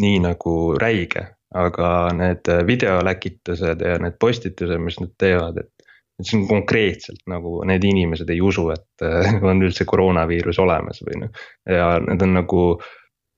nii 0.00 0.22
nagu 0.24 0.54
räige. 0.80 1.26
aga 1.54 2.10
need 2.12 2.48
videoläkitused 2.66 3.80
ja 3.80 3.94
need 4.02 4.18
postitused, 4.20 4.80
mis 4.84 4.98
nad 5.00 5.14
teevad, 5.20 5.56
et 5.62 5.77
et 6.18 6.30
on 6.34 6.46
konkreetselt 6.50 7.20
nagu 7.30 7.60
need 7.68 7.84
inimesed 7.86 8.30
ei 8.34 8.40
usu, 8.44 8.68
et 8.74 9.04
äh, 9.06 9.36
on 9.50 9.62
üldse 9.62 9.86
koroonaviirus 9.88 10.58
olemas 10.62 11.02
või 11.06 11.22
noh. 11.24 11.44
ja 11.70 11.92
need 12.04 12.24
on 12.26 12.34
nagu, 12.40 12.64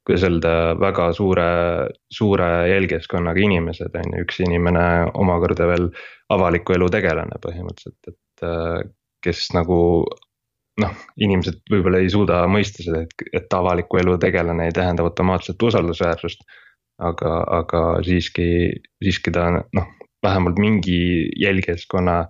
kuidas 0.06 0.24
öelda, 0.28 0.54
väga 0.80 1.10
suure, 1.16 1.50
suure 2.12 2.48
jälgijaskonnaga 2.70 3.44
inimesed 3.44 4.00
on 4.00 4.16
ju, 4.16 4.24
üks 4.24 4.40
inimene 4.46 4.86
omakorda 5.12 5.68
veel 5.70 5.90
avaliku 6.32 6.78
elu 6.78 6.88
tegelane 6.96 7.38
põhimõtteliselt, 7.44 8.14
et 8.14 8.48
äh, 8.48 8.80
kes 9.24 9.50
nagu 9.52 9.78
noh, 10.80 10.96
inimesed 11.20 11.60
võib-olla 11.70 12.00
ei 12.00 12.10
suuda 12.12 12.40
mõista 12.50 12.84
seda, 12.84 13.04
et, 13.04 13.28
et 13.36 13.56
avaliku 13.56 14.00
elu 14.00 14.16
tegelane 14.22 14.68
ei 14.68 14.74
tähenda 14.76 15.04
automaatselt 15.04 15.62
usaldusväärsust. 15.70 16.44
aga, 17.00 17.30
aga 17.56 17.80
siiski, 18.04 18.46
siiski 19.02 19.32
ta 19.32 19.46
noh, 19.56 19.86
vähemalt 20.22 20.58
mingi 20.60 21.30
jälgijaskonna 21.40 22.26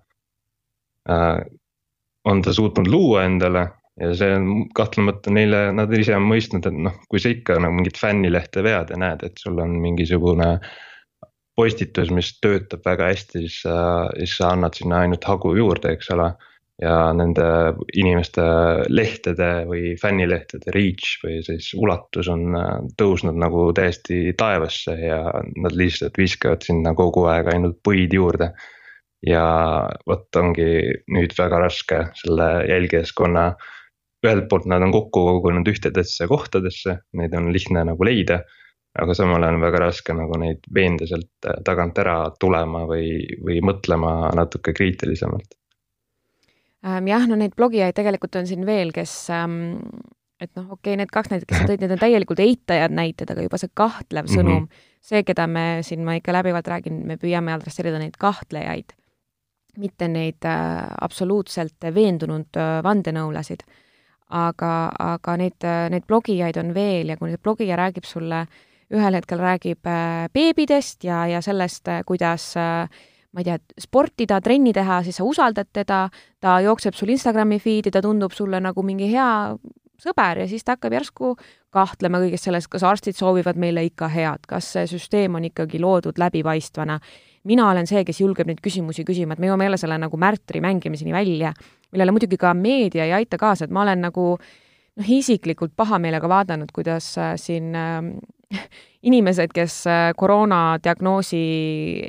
on 1.08 2.42
ta 2.44 2.52
suutnud 2.52 2.88
luua 2.92 3.24
endale 3.24 3.62
ja 4.00 4.10
see 4.16 4.34
on 4.36 4.50
kahtlemata 4.76 5.32
neile, 5.34 5.64
nad 5.76 5.92
ise 5.96 6.14
on 6.16 6.28
mõistnud, 6.28 6.66
et 6.66 6.78
noh, 6.86 6.96
kui 7.10 7.22
sa 7.22 7.32
ikka 7.32 7.58
nagu 7.60 7.76
mingit 7.76 7.98
fännilehte 8.00 8.64
vead 8.64 8.92
ja 8.94 9.00
näed, 9.00 9.24
et 9.26 9.42
sul 9.42 9.58
on 9.62 9.76
mingisugune 9.82 10.54
postitus, 11.58 12.12
mis 12.14 12.32
töötab 12.40 12.86
väga 12.86 13.10
hästi, 13.10 13.42
siis 13.44 13.58
sa, 13.66 13.74
siis 14.16 14.38
sa 14.38 14.54
annad 14.54 14.78
sinna 14.78 15.02
ainult 15.04 15.26
hagu 15.28 15.56
juurde, 15.58 15.96
eks 15.96 16.14
ole. 16.16 16.32
ja 16.80 17.10
nende 17.12 17.44
inimeste 17.92 18.40
lehtede 18.88 19.66
või 19.68 19.90
fännilehtede 20.00 20.72
reach 20.72 21.18
või 21.20 21.42
siis 21.44 21.66
ulatus 21.76 22.30
on 22.32 22.56
äh, 22.56 22.70
tõusnud 22.96 23.36
nagu 23.36 23.66
täiesti 23.76 24.32
taevasse 24.32 24.94
ja 24.96 25.18
nad 25.60 25.76
lihtsalt 25.76 26.16
viskavad 26.16 26.64
sinna 26.64 26.94
kogu 26.96 27.26
aeg 27.28 27.50
ainult 27.52 27.76
puid 27.84 28.16
juurde 28.16 28.48
ja 29.26 29.44
vot 30.08 30.36
ongi 30.40 30.70
nüüd 31.12 31.34
väga 31.38 31.60
raske 31.66 32.00
selle 32.22 32.48
jälgijaskonna. 32.68 33.52
ühelt 34.20 34.50
poolt 34.50 34.66
nad 34.68 34.82
on 34.84 34.92
kokku 34.92 35.20
kogunenud 35.24 35.68
ühtedesse 35.70 36.26
kohtadesse, 36.28 36.98
neid 37.16 37.32
on 37.36 37.52
lihtne 37.52 37.84
nagu 37.88 38.04
leida. 38.04 38.42
aga 39.00 39.14
samal 39.14 39.42
ajal 39.42 39.54
on 39.54 39.62
väga 39.62 39.78
raske 39.78 40.14
nagu 40.18 40.38
neid 40.40 40.64
veenda 40.74 41.06
sealt 41.06 41.46
tagant 41.64 41.98
ära 42.02 42.30
tulema 42.40 42.82
või, 42.90 43.20
või 43.38 43.60
mõtlema 43.62 44.32
natuke 44.34 44.72
kriitilisemalt. 44.74 45.54
Ähm, 46.82 47.06
jah, 47.06 47.28
no 47.28 47.36
neid 47.36 47.54
blogijaid 47.54 47.94
tegelikult 47.94 48.34
on 48.40 48.48
siin 48.50 48.66
veel, 48.66 48.90
kes 48.92 49.12
ähm, 49.30 49.78
et 50.40 50.50
noh, 50.56 50.72
okei 50.72 50.90
okay,, 50.90 50.96
need 50.98 51.12
kaks 51.12 51.30
näidet, 51.30 51.46
kes 51.46 51.62
sa 51.62 51.68
tõid, 51.68 51.84
need 51.84 51.94
on 51.94 52.02
täielikult 52.02 52.42
eitajad 52.42 52.96
näited, 52.96 53.30
aga 53.30 53.44
juba 53.44 53.60
see 53.60 53.70
kahtlev 53.78 54.26
sõnum 54.32 54.64
mm, 54.64 54.66
-hmm. 54.66 54.86
see, 55.12 55.22
keda 55.28 55.46
me 55.46 55.66
siin, 55.86 56.02
ma 56.04 56.16
ikka 56.18 56.34
läbivalt 56.34 56.72
räägin, 56.72 57.04
me 57.06 57.20
püüame 57.20 57.54
adresseerida 57.54 58.00
neid 58.00 58.18
kahtlejaid 58.18 58.96
mitte 59.78 60.08
neid 60.08 60.46
äh, 60.48 60.86
absoluutselt 61.00 61.86
veendunud 61.94 62.56
äh, 62.56 62.80
vandenõulasid. 62.86 63.64
aga, 64.30 64.92
aga 64.98 65.32
neid, 65.36 65.64
äh, 65.66 65.88
neid 65.90 66.04
blogijaid 66.06 66.56
on 66.56 66.74
veel 66.74 67.08
ja 67.10 67.16
kui 67.18 67.32
nüüd 67.32 67.42
blogija 67.42 67.76
räägib 67.76 68.04
sulle, 68.06 68.44
ühel 68.90 69.14
hetkel 69.14 69.38
räägib 69.38 69.86
beebidest 70.34 71.04
ja, 71.04 71.24
ja 71.26 71.40
sellest, 71.42 71.86
kuidas 72.06 72.52
ma 73.30 73.42
ei 73.42 73.46
tea, 73.46 73.58
sportida, 73.78 74.40
trenni 74.42 74.72
teha, 74.74 75.02
siis 75.06 75.20
sa 75.20 75.26
usaldad 75.26 75.68
teda, 75.72 76.08
ta 76.42 76.56
jookseb 76.62 76.94
sul 76.98 77.12
Instagrami 77.14 77.60
feed'i, 77.62 77.90
ta 77.94 78.02
tundub 78.02 78.34
sulle 78.34 78.58
nagu 78.62 78.82
mingi 78.82 79.10
hea 79.12 79.28
sõber 80.00 80.42
ja 80.42 80.48
siis 80.50 80.64
ta 80.64 80.76
hakkab 80.76 80.96
järsku 80.96 81.34
kahtlema 81.74 82.20
kõiges 82.22 82.46
selles, 82.46 82.66
kas 82.70 82.84
arstid 82.86 83.18
soovivad 83.18 83.58
meile 83.60 83.84
ikka 83.86 84.08
head, 84.10 84.46
kas 84.48 84.72
see 84.74 84.86
süsteem 84.90 85.36
on 85.38 85.46
ikkagi 85.50 85.80
loodud 85.82 86.18
läbipaistvana. 86.18 86.98
Mina 87.48 87.70
olen 87.70 87.88
see, 87.88 88.02
kes 88.04 88.20
julgeb 88.20 88.50
neid 88.50 88.60
küsimusi 88.64 89.04
küsima, 89.08 89.34
et 89.34 89.42
me 89.42 89.48
jõuame 89.48 89.68
jälle 89.68 89.80
selle 89.80 90.00
nagu 90.00 90.20
märtri 90.20 90.60
mängimiseni 90.64 91.14
välja, 91.14 91.54
millele 91.92 92.14
muidugi 92.14 92.40
ka 92.40 92.52
meedia 92.54 93.06
ei 93.08 93.16
aita 93.22 93.40
kaasa, 93.40 93.66
et 93.66 93.74
ma 93.74 93.84
olen 93.86 94.04
nagu 94.08 94.26
noh, 94.36 95.08
isiklikult 95.18 95.72
pahameelega 95.76 96.28
vaadanud, 96.28 96.72
kuidas 96.74 97.12
äh, 97.18 97.34
siin 97.40 97.74
äh, 97.78 98.02
inimesed, 99.08 99.54
kes 99.56 99.78
äh, 99.88 100.10
koroonadiagnoosi 100.18 101.40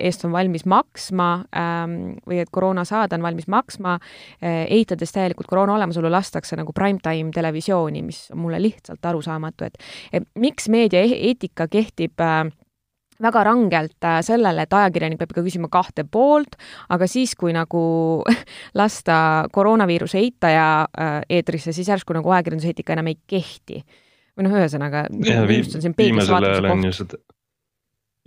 eest 0.01 0.25
on 0.27 0.33
valmis 0.35 0.65
maksma 0.67 1.29
ähm, 1.55 1.97
või 2.27 2.41
et 2.43 2.51
koroona 2.51 2.83
saada 2.87 3.15
on 3.15 3.23
valmis 3.23 3.47
maksma 3.51 3.95
äh,, 4.01 4.65
eitades 4.67 5.15
täielikult 5.15 5.47
koroona 5.47 5.77
olemasolu, 5.77 6.11
lastakse 6.11 6.59
nagu 6.59 6.75
primetime 6.75 7.31
televisiooni, 7.35 8.03
mis 8.03 8.25
on 8.35 8.43
mulle 8.43 8.59
lihtsalt 8.63 9.05
arusaamatu, 9.13 9.69
et, 9.69 9.79
et 10.11 10.27
miks 10.35 10.67
meediaeetika 10.73 11.69
kehtib 11.71 12.19
äh, 12.19 12.49
väga 13.21 13.43
rangelt 13.47 14.07
äh, 14.07 14.19
sellele, 14.25 14.65
et 14.65 14.77
ajakirjanik 14.77 15.19
peab 15.21 15.33
ikka 15.33 15.45
küsima 15.45 15.71
kahte 15.71 16.05
poolt, 16.05 16.57
aga 16.89 17.07
siis, 17.09 17.35
kui 17.39 17.53
nagu 17.55 17.83
lasta 18.81 19.17
koroonaviiruse 19.53 20.21
eitaja 20.21 20.69
äh, 20.85 21.19
eetrisse, 21.29 21.75
siis 21.75 21.91
järsku 21.91 22.15
nagu 22.17 22.33
ajakirjanduseetika 22.33 22.97
enam 22.97 23.11
ei 23.11 23.19
kehti 23.27 23.83
või 24.37 24.47
noh, 24.47 24.57
ühesõnaga. 24.61 25.05
viimasel 25.11 26.47
ajal 26.47 26.69
on 26.71 26.85
ju 26.87 26.93
seda, 26.95 27.19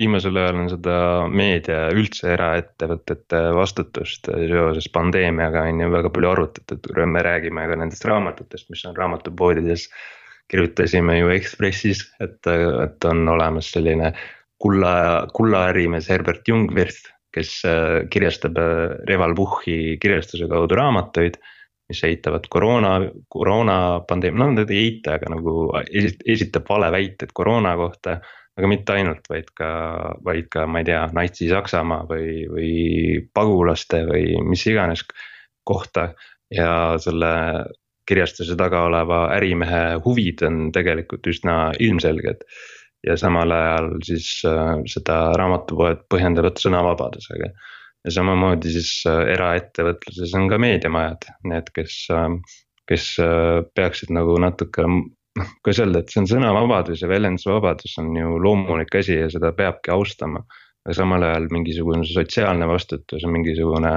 viimasel 0.01 0.37
ajal 0.41 0.61
on 0.63 0.71
seda 0.73 0.97
meedia 1.31 1.87
üldse 1.95 2.33
eraettevõtete 2.35 3.41
vastutust 3.57 4.29
seoses 4.29 4.91
pandeemiaga 4.95 5.65
on 5.71 5.85
ju 5.85 5.91
väga 5.93 6.13
palju 6.15 6.33
arutatud, 6.33 6.91
me 7.07 7.23
räägime 7.25 7.67
ka 7.71 7.79
nendest 7.81 8.07
raamatutest, 8.09 8.71
mis 8.71 8.85
on 8.91 8.97
raamatupoodides. 8.97 9.89
kirjutasime 10.49 11.19
ju 11.19 11.31
Ekspressis, 11.33 12.03
et, 12.21 12.47
et 12.85 13.05
on 13.09 13.29
olemas 13.33 13.71
selline 13.73 14.13
kulla, 14.65 14.95
kullaärimees 15.37 16.09
Herbert 16.09 16.49
Jungwirth, 16.49 17.11
kes 17.35 17.59
kirjastab 18.11 18.57
Reval 19.09 19.35
Puhhi 19.37 19.99
kirjastuse 20.01 20.49
kaudu 20.49 20.79
raamatuid 20.79 21.37
mis 21.89 22.01
eitavad 22.05 22.47
koroona, 22.51 22.95
koroonapandeemia, 23.29 24.41
no 24.41 24.51
nad 24.55 24.71
ei 24.73 24.87
eita, 24.87 25.19
aga 25.19 25.35
nagu 25.35 25.69
esitab 26.35 26.69
valeväited 26.71 27.35
koroona 27.37 27.77
kohta. 27.81 28.19
aga 28.55 28.69
mitte 28.71 28.93
ainult, 28.95 29.25
vaid 29.27 29.49
ka, 29.59 29.69
vaid 30.23 30.47
ka, 30.47 30.63
ma 30.71 30.79
ei 30.79 30.87
tea, 30.87 31.01
Natsi-Saksamaa 31.11 32.05
või, 32.07 32.45
või 32.47 32.69
pagulaste 33.35 34.05
või 34.07 34.37
mis 34.47 34.63
iganes 34.71 35.03
kohta. 35.67 36.13
ja 36.55 36.95
selle 37.03 37.33
kirjastuse 38.07 38.55
taga 38.57 38.85
oleva 38.87 39.25
ärimehe 39.35 39.97
huvid 40.05 40.45
on 40.47 40.71
tegelikult 40.73 41.27
üsna 41.27 41.73
ilmselged. 41.81 42.45
Ja 43.07 43.17
samal 43.21 43.53
ajal 43.53 43.91
siis 44.07 44.29
äh, 44.49 44.77
seda 44.91 45.19
raamatupoed 45.39 46.05
põhjendavad 46.13 46.61
sõnavabadusega 46.61 47.51
ja 47.51 48.15
samamoodi 48.17 48.73
siis 48.75 48.91
äh, 49.11 49.25
eraettevõtluses 49.35 50.35
on 50.39 50.49
ka 50.53 50.59
meediamajad, 50.63 51.29
need, 51.51 51.71
kes, 51.77 51.99
äh, 52.15 52.59
kes 52.91 53.11
peaksid 53.77 54.13
nagu 54.15 54.37
natuke 54.41 54.85
noh, 54.89 55.55
kuidas 55.65 55.83
öelda, 55.85 56.03
et 56.03 56.13
see 56.13 56.23
on 56.23 56.31
sõnavabadus 56.31 57.05
ja 57.05 57.11
väljendusvabadus 57.11 57.97
on 58.03 58.13
ju 58.19 58.37
loomulik 58.43 58.95
asi 59.01 59.19
ja 59.19 59.31
seda 59.33 59.53
peabki 59.57 59.93
austama. 59.95 60.45
aga 60.85 60.95
samal 60.99 61.23
ajal 61.25 61.49
mingisugune 61.49 62.05
sotsiaalne 62.05 62.67
vastutus 62.69 63.25
mingisugune, 63.25 63.93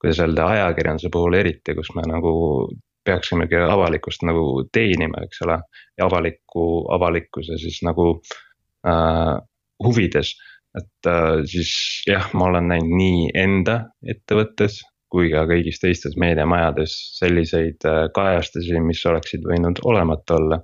kuidas 0.00 0.20
öelda, 0.22 0.46
ajakirjanduse 0.54 1.10
puhul 1.10 1.34
eriti, 1.34 1.74
kus 1.74 1.90
me 1.96 2.06
nagu 2.06 2.30
peaksimegi 3.04 3.56
avalikkust 3.64 4.22
nagu 4.28 4.64
teenima, 4.72 5.24
eks 5.24 5.42
ole. 5.46 5.60
ja 5.98 6.06
avaliku, 6.06 6.86
avalikkuse 6.92 7.58
siis 7.58 7.80
nagu 7.86 8.12
äh, 8.86 9.36
huvides 9.84 10.36
et 10.78 11.06
äh, 11.06 11.42
siis 11.50 11.72
jah, 12.06 12.28
ma 12.34 12.50
olen 12.50 12.70
näinud 12.70 12.94
nii 12.94 13.30
enda 13.38 13.80
ettevõttes 14.06 14.80
kui 15.10 15.30
ka 15.32 15.42
kõigis 15.50 15.80
teistes 15.82 16.14
meediamajades 16.20 16.94
selliseid 17.18 17.86
äh, 17.88 18.04
kajastusi, 18.14 18.78
mis 18.84 19.02
oleksid 19.10 19.46
võinud 19.46 19.82
olemata 19.90 20.38
olla 20.38 20.60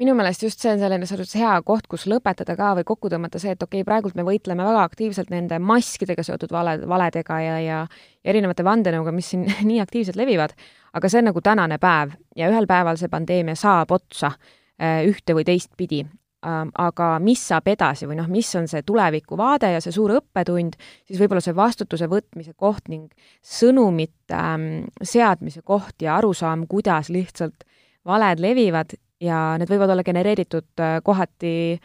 minu 0.00 0.14
meelest 0.16 0.44
just 0.46 0.62
see 0.62 0.70
on 0.72 0.80
selline 0.80 1.06
selles 1.08 1.34
hea 1.36 1.52
koht, 1.66 1.84
kus 1.90 2.06
lõpetada 2.08 2.54
ka 2.56 2.72
või 2.78 2.86
kokku 2.88 3.10
tõmmata 3.12 3.40
see, 3.40 3.52
et 3.54 3.62
okei 3.62 3.82
okay,, 3.82 3.88
praegult 3.88 4.16
me 4.16 4.24
võitleme 4.24 4.64
väga 4.64 4.84
aktiivselt 4.88 5.32
nende 5.32 5.58
maskidega 5.60 6.24
seotud 6.24 6.52
vale, 6.54 6.78
valedega 6.88 7.40
ja, 7.44 7.58
ja 7.60 7.80
erinevate 8.24 8.64
vandenõuga, 8.64 9.12
mis 9.12 9.32
siin 9.34 9.44
nii 9.70 9.80
aktiivselt 9.84 10.16
levivad, 10.20 10.56
aga 10.96 11.10
see 11.10 11.20
on 11.20 11.30
nagu 11.30 11.42
tänane 11.44 11.76
päev 11.82 12.16
ja 12.36 12.48
ühel 12.52 12.68
päeval 12.70 13.00
see 13.00 13.12
pandeemia 13.12 13.58
saab 13.58 13.92
otsa 13.96 14.32
äh, 14.32 15.04
ühte 15.08 15.36
või 15.36 15.44
teistpidi. 15.48 16.06
Ähm, 16.40 16.70
aga 16.80 17.18
mis 17.20 17.42
saab 17.50 17.66
edasi 17.68 18.06
või 18.08 18.16
noh, 18.16 18.28
mis 18.32 18.48
on 18.56 18.64
see 18.70 18.80
tulevikuvaade 18.88 19.74
ja 19.74 19.82
see 19.84 19.92
suur 19.92 20.14
õppetund, 20.14 20.78
siis 21.04 21.20
võib-olla 21.20 21.42
see 21.44 21.52
vastutuse 21.52 22.08
võtmise 22.08 22.54
koht 22.56 22.88
ning 22.88 23.12
sõnumite 23.44 24.38
ähm, 24.38 24.64
seadmise 25.04 25.60
koht 25.60 26.00
ja 26.00 26.14
arusaam, 26.16 26.64
kuidas 26.70 27.12
lihtsalt 27.12 27.68
valed 28.08 28.40
levivad 28.40 28.96
ja 29.20 29.40
need 29.60 29.70
võivad 29.70 29.94
olla 29.94 30.04
genereeritud 30.06 30.82
äh, 30.82 30.98
kohati 31.04 31.80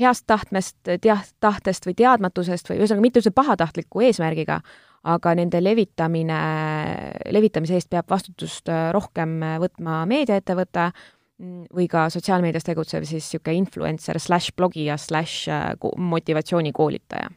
heast 0.00 0.26
tahtmest, 0.26 0.76
tea-, 1.00 1.22
tahtest 1.40 1.86
või 1.88 1.96
teadmatusest 1.96 2.68
või 2.70 2.82
ühesõnaga 2.82 3.06
mitte 3.06 3.22
üldse 3.22 3.32
pahatahtliku 3.34 4.04
eesmärgiga, 4.04 4.60
aga 5.06 5.34
nende 5.38 5.62
levitamine, 5.62 6.38
levitamise 7.32 7.78
eest 7.78 7.90
peab 7.90 8.10
vastutust 8.10 8.68
äh, 8.68 8.90
rohkem 8.94 9.38
võtma 9.62 10.04
meediaettevõte, 10.10 10.90
Mm, 11.36 11.66
või 11.76 11.84
ka 11.92 12.06
sotsiaalmeedias 12.08 12.64
tegutsev 12.64 13.04
siis 13.04 13.26
niisugune 13.26 13.58
influencer 13.60 14.16
slaš 14.16 14.54
blogija 14.56 14.94
slaš 14.96 15.32
äh, 15.52 15.64
motivatsioonikoolitaja. 16.00 17.28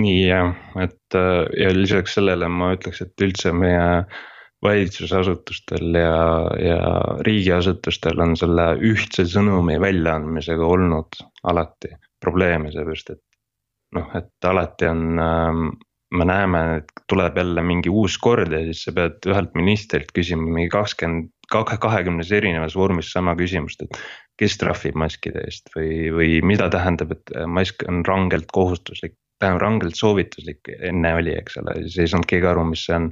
jah, 0.00 0.54
et 0.80 1.16
äh, 1.18 1.42
ja 1.60 1.74
lisaks 1.76 2.16
sellele 2.16 2.48
ma 2.48 2.70
ütleks, 2.72 3.02
et 3.04 3.26
üldse 3.26 3.52
meie 3.52 4.06
valitsusasutustel 4.62 5.98
ja, 5.98 6.16
ja 6.62 6.80
riigiasutustel 7.26 8.20
on 8.22 8.36
selle 8.38 8.72
ühtse 8.78 9.26
sõnumi 9.28 9.78
väljaandmisega 9.82 10.66
olnud 10.66 11.18
alati 11.50 11.90
probleeme, 12.22 12.70
seepärast 12.74 13.16
et 13.16 13.22
noh, 13.96 14.12
et 14.18 14.48
alati 14.48 14.86
on 14.86 15.02
ähm, 15.18 15.66
me 16.12 16.24
näeme, 16.28 16.60
et 16.80 17.04
tuleb 17.08 17.36
jälle 17.36 17.62
mingi 17.64 17.90
uus 17.90 18.18
kord 18.20 18.52
ja 18.52 18.60
siis 18.66 18.84
sa 18.86 18.92
pead 18.96 19.24
ühelt 19.28 19.54
ministrilt 19.58 20.12
küsima 20.16 20.44
mingi 20.46 20.70
kakskümmend 20.72 21.30
kahekümnes 21.52 22.32
erinevas 22.32 22.76
vormis 22.76 23.10
sama 23.12 23.34
küsimust, 23.36 23.82
et 23.84 23.98
kes 24.40 24.56
trahvib 24.60 24.96
maskide 24.98 25.42
eest 25.46 25.72
või, 25.76 26.08
või 26.14 26.30
mida 26.52 26.68
tähendab, 26.72 27.12
et 27.16 27.32
mask 27.48 27.84
on 27.88 28.02
rangelt 28.08 28.48
kohustuslik, 28.54 29.16
tähendab 29.42 29.64
rangelt 29.64 29.98
soovituslik 29.98 30.70
enne 30.78 31.14
oli, 31.18 31.34
eks 31.38 31.58
ole, 31.60 31.76
siis 31.86 31.98
ei 32.04 32.12
saanud 32.12 32.28
keegi 32.30 32.48
aru, 32.52 32.66
mis 32.72 32.86
see 32.88 32.96
on. 32.98 33.10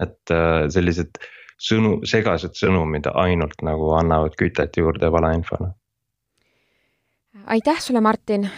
Et 0.00 0.32
äh, 0.34 0.66
sellised 0.72 1.20
sõnu, 1.60 2.00
segased 2.08 2.56
sõnumid 2.58 3.08
ainult 3.14 3.62
nagu 3.66 3.92
annavad 3.98 4.36
kütet 4.40 4.76
juurde 4.80 5.12
valeinfole. 5.12 5.72
aitäh 7.46 7.80
sulle, 7.80 8.00
Martin. 8.00 8.50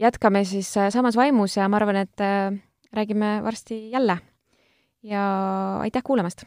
jätkame 0.00 0.44
siis 0.44 0.76
äh, 0.76 0.90
samas 0.90 1.16
vaimus 1.16 1.56
ja 1.56 1.68
ma 1.68 1.76
arvan, 1.76 1.96
et 1.96 2.20
äh, 2.20 2.52
räägime 2.92 3.40
varsti 3.44 3.90
jälle. 3.90 4.18
ja 5.02 5.22
aitäh 5.80 6.02
kuulamast 6.04 6.44